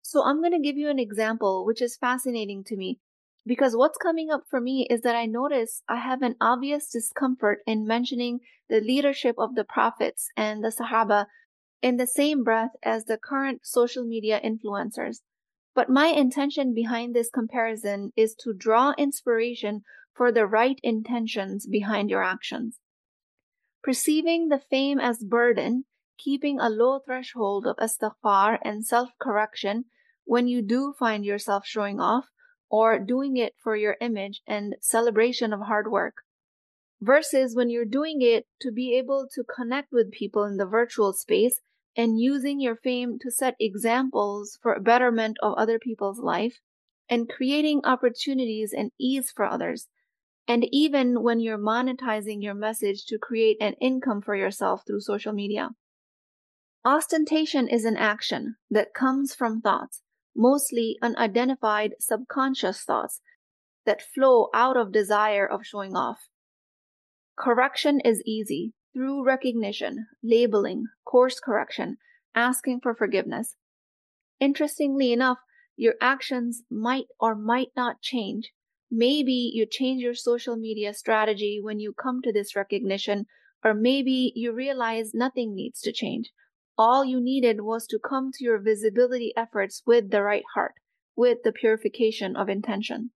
So 0.02 0.25
I'm 0.25 0.40
going 0.40 0.52
to 0.52 0.59
give 0.59 0.76
you 0.76 0.90
an 0.90 0.99
example 0.99 1.64
which 1.64 1.80
is 1.80 1.97
fascinating 1.97 2.64
to 2.64 2.76
me 2.76 2.99
because 3.47 3.76
what's 3.76 3.99
coming 3.99 4.30
up 4.30 4.42
for 4.50 4.61
me 4.61 4.87
is 4.90 5.00
that 5.02 5.16
I 5.16 5.26
notice 5.26 5.82
I 5.88 5.97
have 5.97 6.23
an 6.23 6.37
obvious 6.40 6.88
discomfort 6.88 7.61
in 7.66 7.87
mentioning 7.87 8.40
the 8.68 8.80
leadership 8.80 9.37
of 9.38 9.54
the 9.54 9.64
prophets 9.64 10.28
and 10.37 10.62
the 10.62 10.68
Sahaba 10.68 11.26
in 11.82 11.97
the 11.97 12.06
same 12.06 12.44
breath 12.44 12.73
as 12.82 13.04
the 13.04 13.18
current 13.18 13.61
social 13.64 14.04
media 14.04 14.40
influencers. 14.44 15.18
But 15.75 15.88
my 15.88 16.09
intention 16.09 16.75
behind 16.75 17.14
this 17.14 17.30
comparison 17.30 18.12
is 18.16 18.35
to 18.40 18.52
draw 18.52 18.92
inspiration 18.99 19.82
for 20.14 20.30
the 20.30 20.47
right 20.47 20.78
intentions 20.82 21.66
behind 21.66 22.11
your 22.11 22.23
actions. 22.23 22.78
Perceiving 23.82 24.49
the 24.49 24.59
fame 24.59 25.00
as 25.00 25.25
burden, 25.25 25.85
keeping 26.23 26.61
a 26.61 26.71
low 26.71 26.99
threshold 26.99 27.67
of 27.67 27.76
istighfar 27.76 28.59
and 28.62 28.87
self-correction 28.87 29.85
when 30.25 30.47
you 30.47 30.62
do 30.62 30.95
find 30.99 31.25
yourself 31.25 31.67
showing 31.67 32.00
off 32.00 32.26
or 32.71 32.99
doing 32.99 33.37
it 33.37 33.55
for 33.62 33.76
your 33.76 33.97
image 34.00 34.41
and 34.47 34.76
celebration 34.81 35.52
of 35.52 35.61
hard 35.61 35.91
work. 35.91 36.14
Versus 37.00 37.57
when 37.57 37.69
you're 37.69 37.85
doing 37.85 38.23
it 38.23 38.47
to 38.61 38.71
be 38.71 38.97
able 38.97 39.29
to 39.35 39.43
connect 39.43 39.93
with 39.93 40.12
people 40.12 40.45
in 40.45 40.57
the 40.57 40.64
virtual 40.64 41.12
space 41.12 41.61
and 41.97 42.21
using 42.21 42.61
your 42.61 42.76
fame 42.76 43.19
to 43.21 43.31
set 43.31 43.55
examples 43.61 44.59
for 44.62 44.79
betterment 44.81 45.37
of 45.43 45.55
other 45.55 45.79
people's 45.79 46.21
life 46.21 46.61
and 47.11 47.29
creating 47.29 47.81
opportunities 47.85 48.73
and 48.73 48.93
ease 48.99 49.31
for 49.35 49.45
others. 49.45 49.88
And 50.49 50.64
even 50.71 51.23
when 51.23 51.41
you're 51.41 51.59
monetizing 51.59 52.43
your 52.43 52.55
message 52.55 53.05
to 53.07 53.19
create 53.19 53.59
an 53.61 53.75
income 53.81 54.23
for 54.23 54.35
yourself 54.35 54.83
through 54.87 55.00
social 55.00 55.33
media. 55.33 55.71
Ostentation 56.85 57.69
is 57.69 57.85
an 57.85 57.97
action 57.97 58.57
that 58.69 58.93
comes 58.93 59.33
from 59.33 59.61
thoughts, 59.61 60.03
mostly 60.35 60.99
unidentified 61.01 61.95
subconscious 62.01 62.83
thoughts 62.83 63.21
that 63.87 64.03
flow 64.03 64.49
out 64.53 64.77
of 64.77 64.91
desire 64.91 65.47
of 65.47 65.65
showing 65.65 65.95
off. 65.95 66.29
Correction 67.39 68.01
is 68.01 68.21
easy 68.27 68.73
through 68.93 69.25
recognition, 69.25 70.07
labeling, 70.25 70.87
course 71.05 71.39
correction, 71.39 71.99
asking 72.35 72.81
for 72.83 72.97
forgiveness. 72.97 73.55
Interestingly 74.41 75.12
enough, 75.12 75.39
your 75.77 75.95
actions 76.01 76.65
might 76.69 77.07
or 77.21 77.37
might 77.37 77.71
not 77.77 78.03
change. 78.03 78.51
Maybe 78.91 79.53
you 79.55 79.67
change 79.71 80.03
your 80.03 80.15
social 80.15 80.57
media 80.57 80.95
strategy 80.95 81.61
when 81.62 81.79
you 81.79 81.93
come 81.93 82.23
to 82.23 82.33
this 82.33 82.57
recognition, 82.57 83.27
or 83.65 83.73
maybe 83.73 84.33
you 84.35 84.53
realize 84.53 85.15
nothing 85.15 85.55
needs 85.55 85.81
to 85.83 85.93
change. 85.93 86.33
All 86.79 87.05
you 87.05 87.21
needed 87.21 87.61
was 87.61 87.87
to 87.88 87.99
come 87.99 88.31
to 88.33 88.45
your 88.45 88.59
visibility 88.59 89.33
efforts 89.37 89.83
with 89.87 90.11
the 90.11 90.23
right 90.23 90.45
heart, 90.55 90.75
with 91.14 91.38
the 91.45 91.52
purification 91.52 92.35
of 92.35 92.49
intention. 92.49 93.11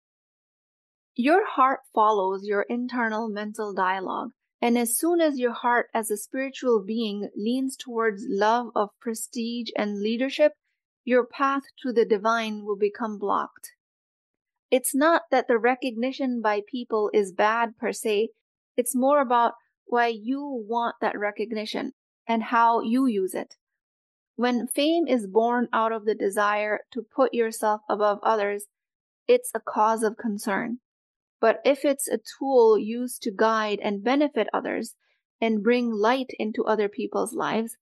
Your 1.15 1.47
heart 1.47 1.79
follows 1.93 2.45
your 2.45 2.63
internal 2.63 3.29
mental 3.29 3.73
dialogue. 3.73 4.31
And 4.61 4.77
as 4.77 4.97
soon 4.97 5.21
as 5.21 5.39
your 5.39 5.53
heart 5.53 5.87
as 5.93 6.11
a 6.11 6.17
spiritual 6.17 6.83
being 6.83 7.29
leans 7.35 7.77
towards 7.77 8.25
love 8.27 8.67
of 8.75 8.89
prestige 8.99 9.69
and 9.77 10.01
leadership, 10.01 10.53
your 11.03 11.25
path 11.25 11.63
to 11.83 11.93
the 11.93 12.05
divine 12.05 12.65
will 12.65 12.77
become 12.77 13.17
blocked. 13.17 13.71
It's 14.71 14.95
not 14.95 15.23
that 15.31 15.47
the 15.47 15.57
recognition 15.57 16.41
by 16.41 16.61
people 16.69 17.09
is 17.13 17.31
bad 17.31 17.77
per 17.77 17.93
se. 17.93 18.29
It's 18.75 18.95
more 18.95 19.21
about 19.21 19.53
why 19.85 20.07
you 20.07 20.65
want 20.67 20.95
that 20.99 21.17
recognition 21.17 21.93
and 22.27 22.43
how 22.43 22.81
you 22.81 23.05
use 23.05 23.33
it. 23.33 23.55
When 24.35 24.67
fame 24.67 25.07
is 25.07 25.27
born 25.27 25.69
out 25.71 25.91
of 25.91 26.05
the 26.05 26.15
desire 26.15 26.81
to 26.91 27.01
put 27.01 27.33
yourself 27.33 27.81
above 27.89 28.19
others, 28.21 28.65
it's 29.27 29.51
a 29.53 29.59
cause 29.59 30.03
of 30.03 30.17
concern. 30.17 30.79
But 31.39 31.61
if 31.63 31.85
it's 31.85 32.07
a 32.07 32.19
tool 32.37 32.77
used 32.77 33.21
to 33.23 33.31
guide 33.31 33.79
and 33.81 34.03
benefit 34.03 34.47
others 34.53 34.95
and 35.39 35.63
bring 35.63 35.91
light 35.91 36.31
into 36.39 36.65
other 36.65 36.89
people's 36.89 37.33
lives, 37.33 37.77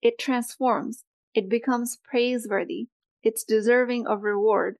it 0.00 0.18
transforms. 0.18 1.04
It 1.34 1.48
becomes 1.48 1.98
praiseworthy. 2.02 2.88
It's 3.22 3.44
deserving 3.44 4.06
of 4.06 4.22
reward. 4.22 4.76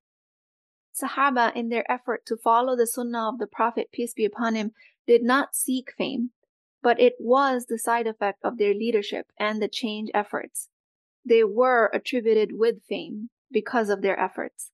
Sahaba, 0.95 1.55
in 1.55 1.69
their 1.69 1.91
effort 1.91 2.25
to 2.27 2.37
follow 2.37 2.77
the 2.77 2.87
sunnah 2.87 3.29
of 3.29 3.39
the 3.39 3.47
Prophet, 3.47 3.89
peace 3.93 4.15
be 4.15 4.25
upon 4.25 4.55
him, 4.55 4.73
did 5.07 5.23
not 5.23 5.55
seek 5.55 5.93
fame, 5.97 6.31
but 6.89 6.99
it 6.99 7.17
was 7.21 7.67
the 7.67 7.77
side 7.77 8.07
effect 8.07 8.39
of 8.43 8.57
their 8.57 8.73
leadership 8.73 9.27
and 9.39 9.61
the 9.61 9.69
change 9.69 10.09
efforts. 10.15 10.71
They 11.23 11.45
were 11.45 11.91
attributed 11.93 12.53
with 12.55 12.83
fame 12.89 13.29
because 13.53 13.91
of 13.91 14.01
their 14.01 14.19
efforts. 14.19 14.71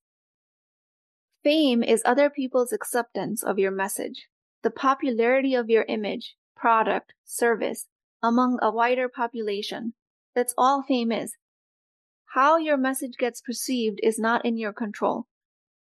Fame 1.43 1.83
is 1.83 2.01
other 2.05 2.29
people's 2.29 2.71
acceptance 2.71 3.43
of 3.43 3.59
your 3.59 3.71
message, 3.71 4.29
the 4.63 4.71
popularity 4.71 5.55
of 5.55 5.69
your 5.69 5.83
image, 5.89 6.37
product, 6.55 7.11
service 7.25 7.87
among 8.23 8.59
a 8.61 8.71
wider 8.71 9.09
population. 9.09 9.93
That's 10.33 10.53
all 10.57 10.83
fame 10.83 11.11
is. 11.11 11.35
How 12.33 12.55
your 12.55 12.77
message 12.77 13.17
gets 13.19 13.41
perceived 13.41 13.99
is 14.01 14.17
not 14.17 14.45
in 14.45 14.55
your 14.57 14.71
control. 14.71 15.25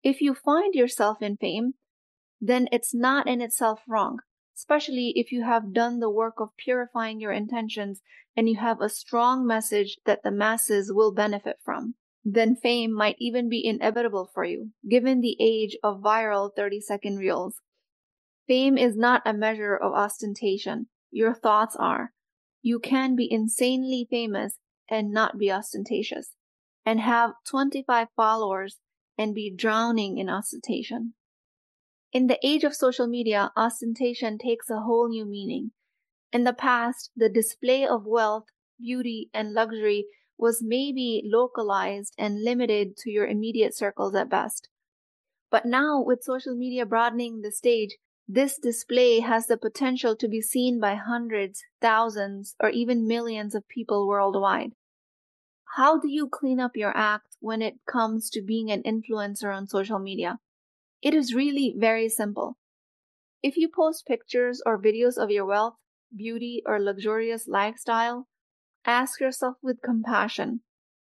If 0.03 0.21
you 0.21 0.35
find 0.35 0.75
yourself 0.75 1.23
in 1.23 1.37
fame, 1.37 1.75
then 2.41 2.67
it's 2.73 2.93
not 2.93 3.29
in 3.29 3.41
itself 3.41 3.83
wrong, 3.87 4.19
especially 4.57 5.13
if 5.17 5.33
you 5.33 5.45
have 5.45 5.73
done 5.73 6.01
the 6.01 6.11
work 6.11 6.35
of 6.39 6.57
purifying 6.57 7.21
your 7.21 7.33
intentions 7.33 8.01
and 8.37 8.49
you 8.49 8.57
have 8.57 8.81
a 8.81 8.89
strong 8.89 9.47
message 9.47 9.99
that 10.07 10.23
the 10.23 10.31
masses 10.31 10.93
will 10.93 11.13
benefit 11.13 11.57
from 11.65 11.95
then 12.25 12.57
fame 12.57 12.93
might 12.93 13.17
even 13.19 13.49
be 13.51 13.65
inevitable 13.65 14.31
for 14.33 14.45
you, 14.45 14.71
given 14.89 15.21
the 15.21 15.37
age 15.39 15.77
of 15.83 16.01
viral 16.01 16.51
30 16.57 16.81
second 16.81 17.19
reels. 17.19 17.61
Fame 18.49 18.79
is 18.79 18.97
not 18.97 19.23
a 19.27 19.35
measure 19.35 19.77
of 19.77 19.93
ostentation. 19.93 20.89
Your 21.11 21.35
thoughts 21.35 21.77
are. 21.77 22.13
You 22.63 22.79
can 22.79 23.15
be 23.15 23.31
insanely 23.31 24.07
famous 24.11 24.59
and 24.89 25.11
not 25.11 25.39
be 25.39 25.51
ostentatious, 25.53 26.31
and 26.85 27.01
have 27.01 27.33
25 27.47 28.09
followers 28.17 28.79
and 29.19 29.35
be 29.35 29.55
drowning 29.55 30.19
in 30.19 30.29
ostentation. 30.29 31.15
In 32.15 32.29
the 32.29 32.39
age 32.47 32.63
of 32.63 32.77
social 32.77 33.09
media, 33.09 33.51
ostentation 33.57 34.39
takes 34.39 34.71
a 34.71 34.83
whole 34.83 35.09
new 35.09 35.25
meaning. 35.25 35.73
In 36.33 36.45
the 36.45 36.53
past, 36.53 37.11
the 37.17 37.29
display 37.29 37.85
of 37.85 38.07
wealth, 38.07 38.45
beauty, 38.79 39.31
and 39.35 39.53
luxury 39.53 40.07
was 40.39 40.63
maybe 40.63 41.25
localized 41.27 42.15
and 42.17 42.45
limited 42.45 42.97
to 42.99 43.11
your 43.11 43.27
immediate 43.27 43.75
circles 43.75 44.15
at 44.15 44.29
best. 44.29 44.69
But 45.51 45.67
now, 45.67 46.01
with 46.01 46.23
social 46.23 46.55
media 46.55 46.87
broadening 46.87 47.41
the 47.41 47.51
stage, 47.51 47.99
this 48.29 48.61
display 48.61 49.19
has 49.19 49.49
the 49.49 49.59
potential 49.59 50.15
to 50.15 50.29
be 50.29 50.41
seen 50.41 50.79
by 50.79 50.95
hundreds, 50.95 51.65
thousands, 51.81 52.55
or 52.61 52.69
even 52.69 53.09
millions 53.09 53.57
of 53.57 53.67
people 53.67 54.07
worldwide. 54.07 54.71
How 55.75 55.99
do 55.99 56.09
you 56.09 56.29
clean 56.29 56.61
up 56.61 56.77
your 56.77 56.97
act 56.97 57.37
when 57.41 57.61
it 57.61 57.85
comes 57.87 58.31
to 58.31 58.41
being 58.41 58.71
an 58.71 58.85
influencer 58.85 59.53
on 59.53 59.67
social 59.67 59.99
media? 59.99 60.39
It 61.05 61.15
is 61.15 61.35
really 61.35 61.73
very 61.77 62.09
simple. 62.09 62.57
If 63.45 63.57
you 63.57 63.69
post 63.69 64.07
pictures 64.07 64.61
or 64.67 64.83
videos 64.83 65.17
of 65.17 65.31
your 65.31 65.45
wealth, 65.45 65.77
beauty, 66.17 66.63
or 66.67 66.81
luxurious 66.81 67.47
lifestyle, 67.47 68.27
Ask 68.87 69.19
yourself 69.19 69.57
with 69.63 69.81
compassion 69.81 70.61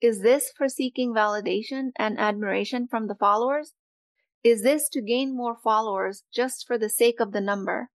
Is 0.02 0.22
this 0.22 0.52
for 0.52 0.68
seeking 0.68 1.14
validation 1.14 1.92
and 1.96 2.20
admiration 2.20 2.86
from 2.86 3.08
the 3.08 3.16
followers? 3.16 3.76
Is 4.44 4.62
this 4.64 4.90
to 4.90 5.02
gain 5.02 5.36
more 5.36 5.56
followers 5.56 6.24
just 6.34 6.68
for 6.68 6.78
the 6.78 6.90
sake 6.90 7.22
of 7.22 7.32
the 7.32 7.40
number? 7.40 7.90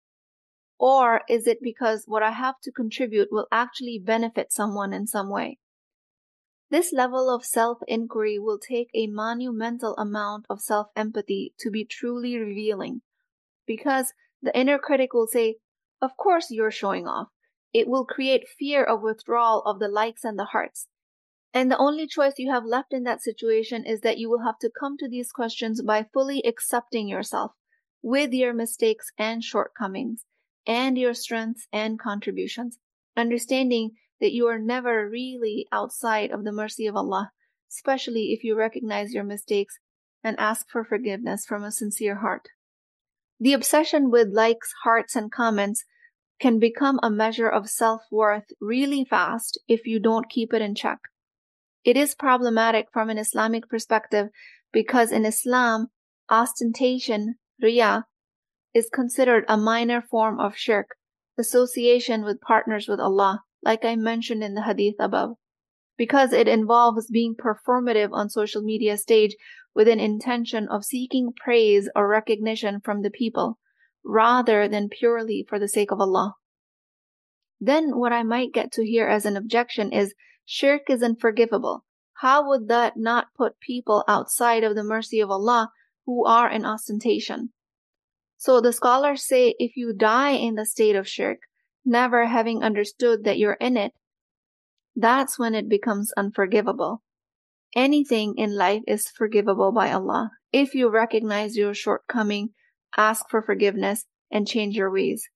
Or 0.79 1.23
is 1.29 1.47
it 1.47 1.59
because 1.63 2.05
what 2.07 2.23
I 2.23 2.31
have 2.31 2.61
to 2.63 2.73
contribute 2.73 3.29
will 3.31 3.49
actually 3.53 3.99
benefit 3.99 4.51
someone 4.51 4.95
in 4.95 5.07
some 5.07 5.29
way? 5.29 5.59
This 6.69 6.93
level 6.93 7.31
of 7.33 7.45
self 7.45 7.79
inquiry 7.87 8.39
will 8.39 8.59
take 8.59 8.91
a 8.93 9.07
monumental 9.07 9.95
amount 9.97 10.47
of 10.51 10.61
self 10.61 10.89
empathy 10.97 11.55
to 11.61 11.71
be 11.71 11.85
truly 11.85 12.37
revealing. 12.37 13.03
Because 13.67 14.13
the 14.43 14.57
inner 14.59 14.79
critic 14.79 15.15
will 15.15 15.29
say, 15.29 15.57
Of 16.03 16.17
course 16.17 16.51
you're 16.51 16.73
showing 16.73 17.07
off. 17.07 17.29
It 17.73 17.89
will 17.89 18.05
create 18.05 18.49
fear 18.49 18.83
of 18.83 19.03
withdrawal 19.03 19.63
of 19.63 19.79
the 19.79 19.89
likes 19.89 20.25
and 20.25 20.39
the 20.39 20.47
hearts. 20.47 20.89
And 21.55 21.71
the 21.71 21.79
only 21.79 22.07
choice 22.07 22.35
you 22.39 22.51
have 22.51 22.65
left 22.65 22.93
in 22.93 23.05
that 23.05 23.23
situation 23.23 23.85
is 23.87 24.01
that 24.01 24.19
you 24.19 24.29
will 24.29 24.43
have 24.45 24.59
to 24.59 24.71
come 24.71 24.97
to 24.99 25.09
these 25.09 25.33
questions 25.33 25.83
by 25.83 26.07
fully 26.13 26.43
accepting 26.45 27.09
yourself 27.09 27.53
with 28.03 28.33
your 28.33 28.53
mistakes 28.53 29.11
and 29.17 29.43
shortcomings 29.43 30.25
and 30.67 30.99
your 30.99 31.15
strengths 31.15 31.67
and 31.73 31.99
contributions, 31.99 32.79
understanding 33.17 33.93
that 34.21 34.33
you 34.33 34.47
are 34.47 34.59
never 34.59 35.09
really 35.09 35.67
outside 35.73 36.31
of 36.31 36.45
the 36.45 36.53
mercy 36.53 36.87
of 36.87 36.97
Allah, 36.97 37.31
especially 37.71 38.33
if 38.33 38.45
you 38.45 38.57
recognize 38.57 39.13
your 39.13 39.25
mistakes 39.25 39.79
and 40.23 40.39
ask 40.39 40.67
for 40.71 40.85
forgiveness 40.85 41.45
from 41.47 41.63
a 41.63 41.71
sincere 41.71 42.17
heart. 42.17 42.49
The 43.39 43.53
obsession 43.53 44.11
with 44.11 44.29
likes, 44.33 44.73
hearts, 44.85 45.15
and 45.15 45.31
comments 45.31 45.85
can 46.41 46.59
become 46.59 46.99
a 47.03 47.11
measure 47.11 47.49
of 47.49 47.69
self 47.69 48.03
worth 48.11 48.47
really 48.61 49.05
fast 49.05 49.61
if 49.69 49.87
you 49.87 50.01
don't 50.01 50.29
keep 50.29 50.53
it 50.53 50.63
in 50.63 50.75
check. 50.75 50.99
It 51.85 51.97
is 51.97 52.15
problematic 52.15 52.89
from 52.93 53.11
an 53.11 53.19
Islamic 53.19 53.69
perspective 53.69 54.29
because 54.73 55.13
in 55.13 55.25
Islam, 55.25 55.89
ostentation, 56.29 57.37
riyah, 57.63 58.05
is 58.75 58.91
considered 58.93 59.45
a 59.49 59.57
minor 59.57 60.03
form 60.03 60.41
of 60.41 60.57
shirk, 60.57 60.97
association 61.39 62.25
with 62.25 62.41
partners 62.41 62.89
with 62.89 63.01
Allah, 63.01 63.45
like 63.67 63.85
I 63.85 63.97
mentioned 63.97 64.45
in 64.45 64.55
the 64.55 64.63
hadith 64.63 64.95
above, 65.01 65.31
because 65.97 66.33
it 66.33 66.47
involves 66.47 67.11
being 67.11 67.35
performative 67.35 68.11
on 68.13 68.31
social 68.31 68.63
media 68.63 68.97
stage 68.97 69.35
with 69.75 69.89
an 69.89 69.99
intention 69.99 70.69
of 70.69 70.85
seeking 70.85 71.33
praise 71.37 71.91
or 71.97 72.07
recognition 72.07 72.81
from 72.81 73.03
the 73.03 73.11
people 73.11 73.59
rather 74.05 74.69
than 74.69 74.89
purely 74.89 75.45
for 75.49 75.59
the 75.59 75.69
sake 75.69 75.91
of 75.91 76.01
Allah. 76.01 76.35
Then 77.59 77.99
what 77.99 78.13
I 78.13 78.23
might 78.23 78.53
get 78.53 78.71
to 78.73 78.87
hear 78.87 79.09
as 79.09 79.27
an 79.27 79.37
objection 79.37 79.93
is 79.93 80.15
shirk 80.45 80.83
is 80.89 81.03
unforgivable. 81.03 81.85
How 82.21 82.49
would 82.49 82.69
that 82.69 82.97
not 82.97 83.35
put 83.37 83.59
people 83.59 84.05
outside 84.07 84.63
of 84.63 84.77
the 84.77 84.85
mercy 84.85 85.19
of 85.19 85.31
Allah 85.31 85.73
who 86.05 86.25
are 86.25 86.49
in 86.49 86.65
ostentation? 86.65 87.51
So 88.37 88.61
the 88.61 88.73
scholars 88.73 89.27
say 89.27 89.57
if 89.59 89.77
you 89.77 89.93
die 89.93 90.33
in 90.33 90.55
the 90.55 90.67
state 90.67 90.95
of 90.95 91.09
shirk, 91.09 91.41
never 91.87 92.27
having 92.27 92.63
understood 92.63 93.25
that 93.25 93.39
you're 93.39 93.55
in 93.55 93.77
it, 93.77 93.93
that's 94.95 95.39
when 95.39 95.55
it 95.55 95.69
becomes 95.69 96.13
unforgivable. 96.17 97.03
Anything 97.75 98.35
in 98.37 98.57
life 98.57 98.83
is 98.87 99.09
forgivable 99.09 99.73
by 99.73 99.93
Allah. 99.93 100.31
If 100.53 100.75
you 100.75 100.89
recognize 100.89 101.57
your 101.57 101.75
shortcoming, 101.75 102.51
ask 102.97 103.29
for 103.29 103.43
forgiveness 103.43 104.07
and 104.31 104.49
change 104.49 104.75
your 104.75 104.91
ways. 104.91 105.29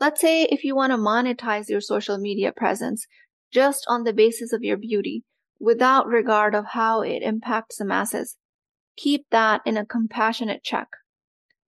Let's 0.00 0.20
say 0.20 0.44
if 0.44 0.62
you 0.62 0.76
want 0.76 0.92
to 0.92 0.98
monetize 0.98 1.68
your 1.68 1.80
social 1.80 2.18
media 2.18 2.52
presence 2.52 3.06
just 3.52 3.84
on 3.88 4.04
the 4.04 4.12
basis 4.12 4.52
of 4.52 4.62
your 4.62 4.76
beauty, 4.76 5.24
without 5.58 6.06
regard 6.06 6.54
of 6.54 6.66
how 6.66 7.00
it 7.00 7.22
impacts 7.22 7.78
the 7.78 7.84
masses, 7.84 8.36
keep 8.96 9.26
that 9.30 9.62
in 9.64 9.76
a 9.76 9.86
compassionate 9.86 10.62
check. 10.62 10.88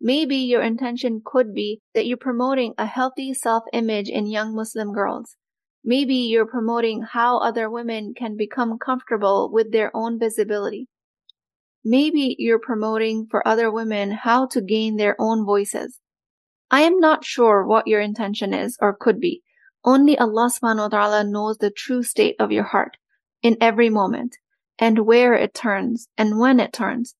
Maybe 0.00 0.37
your 0.37 0.62
intention 0.62 1.21
could 1.25 1.52
be 1.52 1.83
that 1.95 2.07
you're 2.07 2.16
promoting 2.16 2.73
a 2.78 2.87
healthy 2.87 3.35
self-image 3.35 4.09
in 4.09 4.26
young 4.26 4.54
Muslim 4.54 4.92
girls. 4.92 5.37
Maybe 5.85 6.14
you're 6.14 6.47
promoting 6.47 7.02
how 7.02 7.38
other 7.38 7.69
women 7.69 8.14
can 8.16 8.37
become 8.37 8.78
comfortable 8.78 9.50
with 9.52 9.73
their 9.73 9.95
own 9.95 10.19
visibility. 10.19 10.88
Maybe 11.85 12.37
you're 12.38 12.59
promoting 12.59 13.26
for 13.30 13.47
other 13.47 13.71
women 13.71 14.11
how 14.11 14.47
to 14.49 14.61
gain 14.61 14.97
their 14.97 15.16
own 15.19 15.45
voices. 15.45 15.99
I 16.71 16.83
am 16.83 16.99
not 16.99 17.25
sure 17.25 17.66
what 17.66 17.87
your 17.87 18.00
intention 18.00 18.54
is 18.54 18.76
or 18.80 18.97
could 18.99 19.21
be. 19.21 19.42
Only 19.85 20.19
Allah 20.19 20.50
subhanahu 20.50 20.90
wa 20.92 20.99
ta'ala 20.99 21.25
knows 21.25 21.59
the 21.59 21.71
true 21.71 22.02
state 22.02 22.37
of 22.38 22.52
your 22.52 22.64
heart 22.64 22.97
in 23.42 23.57
every 23.61 23.90
moment 23.90 24.37
and 24.78 25.00
where 25.00 25.35
it 25.35 25.54
turns 25.54 26.09
and 26.16 26.38
when 26.38 26.61
it 26.61 26.73
turns. 26.73 27.14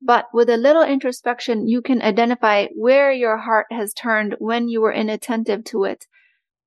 But 0.00 0.26
with 0.32 0.48
a 0.48 0.56
little 0.56 0.82
introspection, 0.82 1.66
you 1.66 1.82
can 1.82 2.02
identify 2.02 2.66
where 2.74 3.10
your 3.10 3.36
heart 3.36 3.66
has 3.70 3.92
turned 3.92 4.36
when 4.38 4.68
you 4.68 4.80
were 4.80 4.92
inattentive 4.92 5.64
to 5.64 5.84
it, 5.84 6.06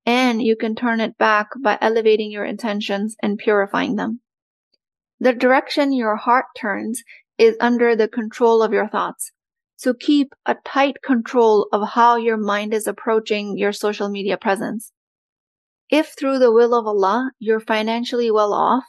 and 0.04 0.42
you 0.42 0.56
can 0.56 0.74
turn 0.74 1.00
it 1.00 1.16
back 1.16 1.48
by 1.62 1.78
elevating 1.80 2.30
your 2.30 2.44
intentions 2.44 3.16
and 3.22 3.38
purifying 3.38 3.96
them. 3.96 4.20
The 5.20 5.32
direction 5.32 5.92
your 5.92 6.16
heart 6.16 6.46
turns 6.58 7.02
is 7.38 7.56
under 7.60 7.96
the 7.96 8.08
control 8.08 8.62
of 8.62 8.72
your 8.72 8.88
thoughts. 8.88 9.32
So 9.76 9.94
keep 9.94 10.32
a 10.46 10.56
tight 10.64 10.96
control 11.02 11.68
of 11.72 11.90
how 11.90 12.16
your 12.16 12.36
mind 12.36 12.74
is 12.74 12.86
approaching 12.86 13.56
your 13.56 13.72
social 13.72 14.08
media 14.08 14.36
presence. 14.36 14.92
If 15.90 16.14
through 16.18 16.38
the 16.38 16.52
will 16.52 16.74
of 16.74 16.86
Allah, 16.86 17.32
you're 17.38 17.60
financially 17.60 18.30
well 18.30 18.52
off 18.52 18.84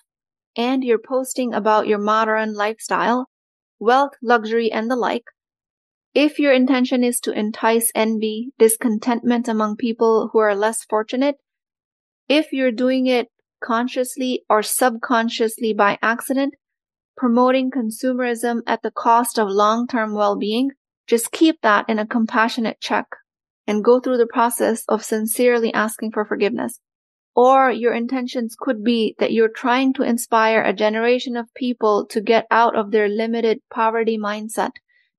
and 0.56 0.84
you're 0.84 1.00
posting 1.00 1.54
about 1.54 1.88
your 1.88 1.98
modern 1.98 2.54
lifestyle, 2.54 3.28
wealth, 3.80 4.14
luxury, 4.22 4.72
and 4.72 4.90
the 4.90 4.96
like, 4.96 5.26
if 6.14 6.38
your 6.38 6.54
intention 6.54 7.04
is 7.04 7.20
to 7.22 7.32
entice 7.32 7.92
envy, 7.96 8.52
discontentment 8.60 9.48
among 9.48 9.78
people 9.78 10.30
who 10.32 10.40
are 10.40 10.56
less 10.56 10.84
fortunate, 10.84 11.36
if 12.30 12.54
you're 12.54 12.72
doing 12.72 13.08
it 13.08 13.30
consciously 13.64 14.44
or 14.50 14.62
subconsciously 14.62 15.74
by 15.74 15.98
accident, 16.02 16.54
promoting 17.18 17.72
consumerism 17.72 18.62
at 18.68 18.84
the 18.84 18.92
cost 18.92 19.40
of 19.40 19.50
long-term 19.50 20.14
well-being, 20.14 20.72
just 21.08 21.32
keep 21.32 21.60
that 21.62 21.90
in 21.90 21.98
a 21.98 22.08
compassionate 22.08 22.80
check 22.80 23.08
and 23.66 23.84
go 23.84 24.00
through 24.00 24.18
the 24.18 24.28
process 24.28 24.84
of 24.88 25.04
sincerely 25.04 25.74
asking 25.74 26.12
for 26.12 26.26
forgiveness. 26.26 26.80
Or 27.36 27.72
your 27.72 27.94
intentions 27.94 28.56
could 28.60 28.84
be 28.84 29.16
that 29.18 29.34
you're 29.34 29.50
trying 29.50 29.94
to 29.94 30.04
inspire 30.04 30.62
a 30.62 30.74
generation 30.74 31.36
of 31.36 31.54
people 31.56 32.06
to 32.08 32.22
get 32.22 32.46
out 32.52 32.76
of 32.76 32.92
their 32.92 33.10
limited 33.10 33.60
poverty 33.72 34.18
mindset, 34.18 34.74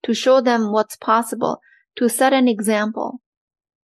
to 0.04 0.14
show 0.14 0.40
them 0.40 0.70
what's 0.70 0.96
possible, 0.96 1.60
to 1.96 2.08
set 2.08 2.32
an 2.32 2.46
example. 2.46 3.20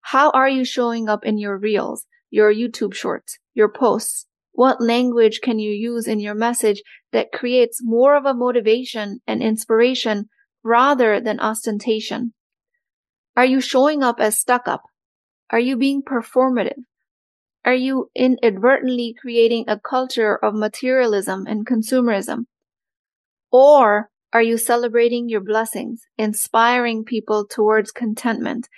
How 0.02 0.32
are 0.32 0.50
you 0.50 0.66
showing 0.66 1.08
up 1.08 1.26
in 1.26 1.38
your 1.38 1.58
reels, 1.58 2.06
your 2.30 2.54
YouTube 2.54 2.94
shorts, 2.94 3.40
your 3.54 3.70
posts? 3.70 4.26
What 4.52 4.82
language 4.82 5.40
can 5.42 5.60
you 5.60 5.72
use 5.72 6.08
in 6.08 6.20
your 6.20 6.36
message 6.36 6.84
that 7.14 7.32
creates 7.32 7.80
more 7.82 8.18
of 8.18 8.26
a 8.26 8.34
motivation 8.34 9.22
and 9.26 9.42
inspiration 9.42 10.30
rather 10.64 11.22
than 11.22 11.40
ostentation? 11.40 12.34
Are 13.38 13.46
you 13.46 13.62
showing 13.62 14.04
up 14.04 14.20
as 14.20 14.38
stuck 14.38 14.68
up? 14.68 14.84
Are 15.50 15.60
you 15.60 15.78
being 15.78 16.02
performative? 16.02 16.84
Are 17.66 17.76
you 17.76 18.10
inadvertently 18.16 19.16
creating 19.20 19.66
a 19.68 19.80
culture 19.80 20.36
of 20.36 20.54
materialism 20.56 21.46
and 21.46 21.66
consumerism? 21.66 22.46
Or 23.52 24.10
are 24.32 24.42
you 24.42 24.58
celebrating 24.58 25.28
your 25.28 25.42
blessings, 25.42 26.04
inspiring 26.18 27.04
people 27.04 27.46
towards 27.46 27.92
contentment, 27.92 28.70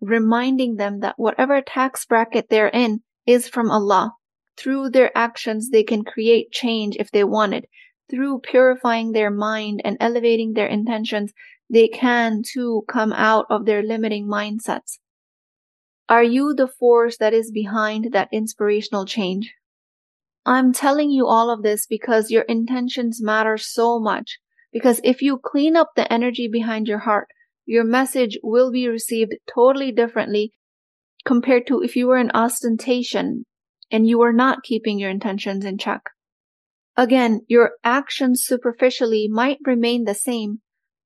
reminding 0.00 0.76
them 0.76 1.00
that 1.00 1.18
whatever 1.18 1.60
tax 1.60 2.06
bracket 2.06 2.48
they're 2.48 2.68
in 2.68 3.02
is 3.26 3.48
from 3.48 3.70
Allah? 3.70 4.14
Through 4.56 4.90
their 4.90 5.16
actions, 5.16 5.70
they 5.70 5.82
can 5.82 6.02
create 6.02 6.52
change 6.52 6.96
if 6.98 7.10
they 7.10 7.24
wanted. 7.24 7.66
Through 8.08 8.40
purifying 8.40 9.12
their 9.12 9.30
mind 9.30 9.82
and 9.84 9.96
elevating 10.00 10.54
their 10.54 10.68
intentions, 10.68 11.32
they 11.68 11.88
can 11.88 12.42
too 12.42 12.84
come 12.88 13.12
out 13.12 13.46
of 13.50 13.66
their 13.66 13.82
limiting 13.82 14.26
mindsets. 14.26 14.98
Are 16.08 16.22
you 16.22 16.54
the 16.54 16.68
force 16.68 17.16
that 17.18 17.34
is 17.34 17.50
behind 17.50 18.12
that 18.12 18.28
inspirational 18.32 19.06
change? 19.06 19.54
I'm 20.44 20.72
telling 20.72 21.10
you 21.10 21.26
all 21.26 21.50
of 21.50 21.62
this 21.62 21.86
because 21.86 22.30
your 22.30 22.42
intentions 22.42 23.20
matter 23.20 23.58
so 23.58 23.98
much. 23.98 24.38
Because 24.72 25.00
if 25.02 25.20
you 25.20 25.38
clean 25.38 25.74
up 25.74 25.90
the 25.96 26.10
energy 26.12 26.48
behind 26.48 26.86
your 26.86 27.00
heart, 27.00 27.28
your 27.64 27.82
message 27.82 28.38
will 28.42 28.70
be 28.70 28.86
received 28.86 29.34
totally 29.52 29.90
differently 29.90 30.52
compared 31.24 31.66
to 31.66 31.82
if 31.82 31.96
you 31.96 32.06
were 32.06 32.18
in 32.18 32.30
ostentation 32.30 33.44
and 33.90 34.06
you 34.06 34.18
were 34.18 34.32
not 34.32 34.62
keeping 34.62 35.00
your 35.00 35.10
intentions 35.10 35.64
in 35.64 35.78
check. 35.78 36.02
Again, 36.96 37.40
your 37.48 37.72
actions 37.82 38.44
superficially 38.44 39.28
might 39.28 39.58
remain 39.66 40.04
the 40.04 40.14
same, 40.14 40.60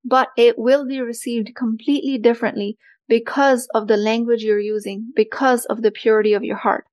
but 0.04 0.28
it 0.36 0.58
will 0.58 0.86
be 0.86 1.00
received 1.00 1.54
completely 1.54 2.18
differently 2.18 2.76
because 3.10 3.66
of 3.74 3.88
the 3.88 3.96
language 3.96 4.44
you're 4.44 4.60
using, 4.60 5.12
because 5.16 5.64
of 5.64 5.82
the 5.82 5.90
purity 5.90 6.32
of 6.32 6.44
your 6.44 6.56
heart, 6.56 6.84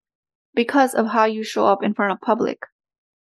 because 0.55 0.95
of 0.95 1.05
how 1.05 1.25
you 1.25 1.43
show 1.43 1.67
up 1.67 1.83
in 1.83 1.93
front 1.93 2.11
of 2.11 2.19
public. 2.19 2.57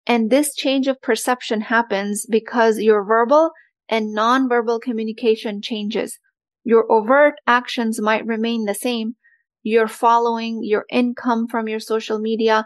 And 0.07 0.31
this 0.31 0.55
change 0.55 0.87
of 0.87 0.99
perception 0.99 1.61
happens 1.61 2.25
because 2.27 2.79
your 2.79 3.05
verbal 3.05 3.51
and 3.87 4.13
non-verbal 4.13 4.79
communication 4.79 5.61
changes. 5.61 6.17
Your 6.63 6.91
overt 6.91 7.35
actions 7.45 8.01
might 8.01 8.25
remain 8.25 8.65
the 8.65 8.73
same. 8.73 9.15
Your 9.61 9.87
following, 9.87 10.61
your 10.63 10.85
income 10.89 11.47
from 11.47 11.67
your 11.67 11.79
social 11.79 12.17
media, 12.17 12.65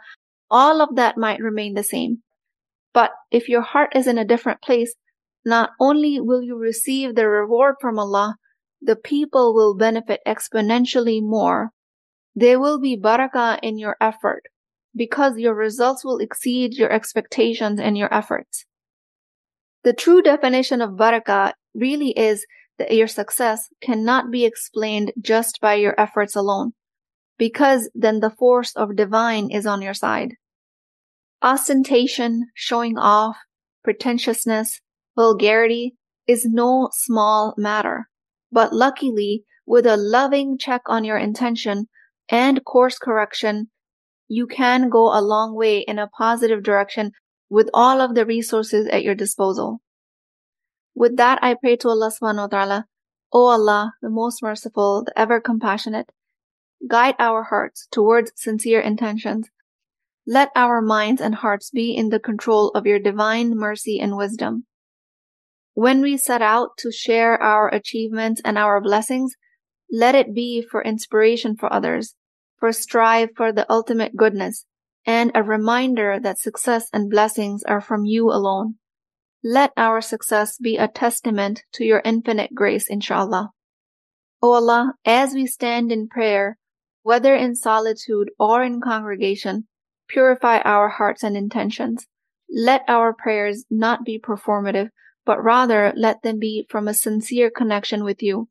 all 0.49 0.81
of 0.81 0.95
that 0.95 1.17
might 1.17 1.41
remain 1.41 1.73
the 1.73 1.83
same. 1.83 2.19
But 2.93 3.11
if 3.31 3.49
your 3.49 3.61
heart 3.61 3.97
is 3.97 4.07
in 4.07 4.17
a 4.17 4.25
different 4.25 4.61
place, 4.61 4.93
not 5.43 5.71
only 5.77 6.21
will 6.21 6.41
you 6.41 6.55
receive 6.55 7.15
the 7.15 7.27
reward 7.27 7.75
from 7.81 7.99
Allah, 7.99 8.37
the 8.81 8.95
people 8.95 9.53
will 9.53 9.75
benefit 9.75 10.21
exponentially 10.27 11.21
more. 11.21 11.71
There 12.35 12.59
will 12.59 12.79
be 12.79 12.97
barakah 12.97 13.59
in 13.61 13.77
your 13.77 13.95
effort 14.01 14.43
because 14.95 15.37
your 15.37 15.53
results 15.53 16.03
will 16.03 16.17
exceed 16.17 16.73
your 16.73 16.91
expectations 16.91 17.79
and 17.79 17.97
your 17.97 18.13
efforts. 18.13 18.65
The 19.83 19.93
true 19.93 20.21
definition 20.21 20.81
of 20.81 20.91
barakah 20.91 21.53
really 21.73 22.11
is 22.11 22.45
that 22.77 22.93
your 22.93 23.07
success 23.07 23.69
cannot 23.81 24.31
be 24.31 24.45
explained 24.45 25.13
just 25.21 25.59
by 25.61 25.75
your 25.75 25.99
efforts 25.99 26.35
alone, 26.35 26.73
because 27.37 27.89
then 27.93 28.19
the 28.19 28.29
force 28.29 28.75
of 28.75 28.95
divine 28.95 29.51
is 29.51 29.65
on 29.65 29.81
your 29.81 29.93
side. 29.93 30.35
Ostentation, 31.41 32.47
showing 32.53 32.97
off, 32.97 33.37
pretentiousness, 33.83 34.81
vulgarity 35.15 35.95
is 36.27 36.45
no 36.45 36.89
small 36.93 37.53
matter. 37.57 38.07
But 38.51 38.73
luckily, 38.73 39.45
with 39.65 39.85
a 39.85 39.97
loving 39.97 40.57
check 40.57 40.81
on 40.87 41.03
your 41.03 41.17
intention 41.17 41.87
and 42.29 42.63
course 42.65 42.97
correction, 42.97 43.69
you 44.27 44.47
can 44.47 44.89
go 44.89 45.07
a 45.07 45.21
long 45.21 45.55
way 45.55 45.79
in 45.79 45.99
a 45.99 46.07
positive 46.07 46.63
direction 46.63 47.11
with 47.49 47.69
all 47.73 48.01
of 48.01 48.15
the 48.15 48.25
resources 48.25 48.87
at 48.87 49.03
your 49.03 49.15
disposal. 49.15 49.81
With 50.95 51.17
that, 51.17 51.39
I 51.41 51.55
pray 51.55 51.75
to 51.77 51.89
Allah 51.89 52.11
subhanahu 52.11 52.43
wa 52.43 52.47
ta'ala, 52.47 52.85
O 53.33 53.47
Allah, 53.47 53.93
the 54.01 54.09
most 54.09 54.43
merciful, 54.43 55.03
the 55.05 55.17
ever 55.17 55.39
compassionate, 55.39 56.11
guide 56.87 57.15
our 57.19 57.43
hearts 57.43 57.87
towards 57.91 58.31
sincere 58.35 58.81
intentions. 58.81 59.49
Let 60.27 60.49
our 60.55 60.81
minds 60.81 61.21
and 61.21 61.35
hearts 61.35 61.69
be 61.69 61.95
in 61.95 62.09
the 62.09 62.19
control 62.19 62.69
of 62.69 62.85
your 62.85 62.99
divine 62.99 63.55
mercy 63.55 63.99
and 63.99 64.17
wisdom. 64.17 64.65
When 65.73 66.01
we 66.01 66.17
set 66.17 66.41
out 66.41 66.77
to 66.79 66.91
share 66.91 67.41
our 67.41 67.69
achievements 67.69 68.41
and 68.43 68.57
our 68.57 68.81
blessings, 68.81 69.35
let 69.91 70.15
it 70.15 70.33
be 70.33 70.61
for 70.61 70.83
inspiration 70.83 71.55
for 71.55 71.71
others, 71.71 72.15
for 72.59 72.71
strive 72.71 73.29
for 73.35 73.51
the 73.51 73.69
ultimate 73.71 74.15
goodness, 74.15 74.65
and 75.05 75.31
a 75.33 75.43
reminder 75.43 76.19
that 76.19 76.39
success 76.39 76.87
and 76.93 77.09
blessings 77.09 77.63
are 77.63 77.81
from 77.81 78.05
you 78.05 78.29
alone. 78.29 78.75
Let 79.43 79.71
our 79.75 80.01
success 80.01 80.57
be 80.57 80.77
a 80.77 80.87
testament 80.87 81.63
to 81.73 81.83
your 81.83 82.01
infinite 82.05 82.53
grace, 82.53 82.87
inshallah. 82.89 83.51
O 84.41 84.51
Allah, 84.53 84.93
as 85.05 85.33
we 85.33 85.45
stand 85.47 85.91
in 85.91 86.07
prayer, 86.07 86.57
whether 87.03 87.33
in 87.33 87.55
solitude 87.55 88.29
or 88.37 88.63
in 88.63 88.81
congregation, 88.81 89.67
purify 90.07 90.59
our 90.59 90.89
hearts 90.89 91.23
and 91.23 91.35
intentions. 91.35 92.07
Let 92.53 92.83
our 92.87 93.13
prayers 93.13 93.65
not 93.69 94.03
be 94.03 94.19
performative, 94.19 94.89
but 95.31 95.41
rather 95.41 95.93
let 95.95 96.23
them 96.23 96.37
be 96.37 96.67
from 96.69 96.89
a 96.89 96.93
sincere 96.93 97.49
connection 97.49 98.03
with 98.03 98.21
you. 98.21 98.49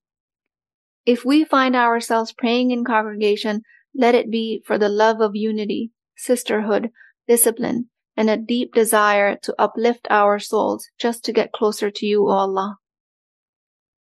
If 1.04 1.26
we 1.26 1.44
find 1.44 1.76
ourselves 1.76 2.32
praying 2.32 2.70
in 2.70 2.86
congregation, 2.86 3.64
let 3.94 4.14
it 4.14 4.30
be 4.30 4.62
for 4.64 4.78
the 4.78 4.88
love 4.88 5.20
of 5.20 5.36
unity, 5.36 5.92
sisterhood, 6.16 6.88
discipline, 7.28 7.90
and 8.16 8.30
a 8.30 8.38
deep 8.38 8.72
desire 8.72 9.36
to 9.42 9.54
uplift 9.58 10.06
our 10.08 10.38
souls 10.38 10.88
just 10.98 11.22
to 11.24 11.34
get 11.34 11.52
closer 11.52 11.90
to 11.90 12.06
you, 12.06 12.26
O 12.26 12.30
Allah. 12.30 12.78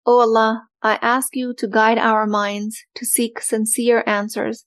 O 0.05 0.21
Allah, 0.21 0.69
I 0.81 0.99
ask 1.01 1.35
you 1.35 1.53
to 1.57 1.67
guide 1.67 1.97
our 1.97 2.25
minds 2.25 2.85
to 2.95 3.05
seek 3.05 3.41
sincere 3.41 4.05
answers. 4.07 4.63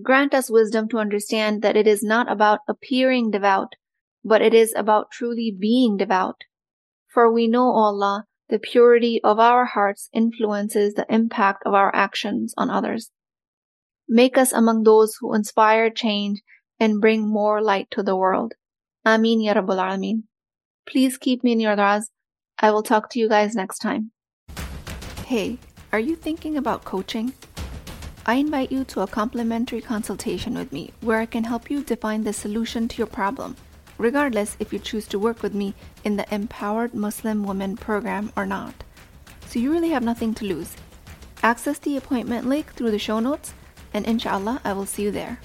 Grant 0.00 0.34
us 0.34 0.48
wisdom 0.48 0.88
to 0.90 0.98
understand 0.98 1.62
that 1.62 1.76
it 1.76 1.88
is 1.88 2.04
not 2.04 2.30
about 2.30 2.60
appearing 2.68 3.32
devout, 3.32 3.72
but 4.24 4.40
it 4.40 4.54
is 4.54 4.72
about 4.76 5.10
truly 5.10 5.50
being 5.50 5.96
devout. 5.96 6.44
For 7.14 7.30
we 7.30 7.46
know, 7.46 7.70
Allah, 7.70 8.26
the 8.48 8.58
purity 8.58 9.20
of 9.22 9.38
our 9.38 9.66
hearts 9.66 10.10
influences 10.12 10.94
the 10.94 11.06
impact 11.08 11.62
of 11.64 11.72
our 11.72 11.94
actions 11.94 12.52
on 12.58 12.70
others. 12.70 13.12
Make 14.08 14.36
us 14.36 14.52
among 14.52 14.82
those 14.82 15.16
who 15.20 15.32
inspire 15.32 15.90
change 15.90 16.42
and 16.80 17.00
bring 17.00 17.22
more 17.22 17.62
light 17.62 17.86
to 17.92 18.02
the 18.02 18.16
world. 18.16 18.54
Ameen 19.06 19.40
Ya 19.40 19.54
Rabbul 19.54 19.78
Alameen. 19.78 20.24
Please 20.88 21.16
keep 21.16 21.44
me 21.44 21.52
in 21.52 21.60
your 21.60 21.76
du'as. 21.76 22.06
I 22.58 22.72
will 22.72 22.82
talk 22.82 23.10
to 23.10 23.20
you 23.20 23.28
guys 23.28 23.54
next 23.54 23.78
time. 23.78 24.10
Hey, 25.24 25.58
are 25.92 26.00
you 26.00 26.16
thinking 26.16 26.56
about 26.56 26.84
coaching? 26.84 27.32
I 28.26 28.34
invite 28.34 28.72
you 28.72 28.82
to 28.86 29.02
a 29.02 29.06
complimentary 29.06 29.80
consultation 29.80 30.54
with 30.54 30.72
me 30.72 30.90
where 31.00 31.20
I 31.20 31.26
can 31.26 31.44
help 31.44 31.70
you 31.70 31.84
define 31.84 32.24
the 32.24 32.32
solution 32.32 32.88
to 32.88 32.98
your 32.98 33.06
problem, 33.06 33.54
regardless 33.98 34.56
if 34.58 34.72
you 34.72 34.78
choose 34.78 35.06
to 35.08 35.18
work 35.18 35.42
with 35.42 35.54
me 35.54 35.74
in 36.04 36.16
the 36.16 36.34
Empowered 36.34 36.94
Muslim 36.94 37.44
Women 37.44 37.76
program 37.76 38.32
or 38.36 38.46
not. 38.46 38.74
So 39.46 39.58
you 39.58 39.70
really 39.70 39.90
have 39.90 40.02
nothing 40.02 40.34
to 40.34 40.44
lose. 40.44 40.76
Access 41.42 41.78
the 41.78 41.96
appointment 41.96 42.48
link 42.48 42.72
through 42.72 42.90
the 42.90 42.98
show 42.98 43.20
notes, 43.20 43.54
and 43.92 44.06
inshallah, 44.06 44.60
I 44.64 44.72
will 44.72 44.86
see 44.86 45.04
you 45.04 45.10
there. 45.10 45.38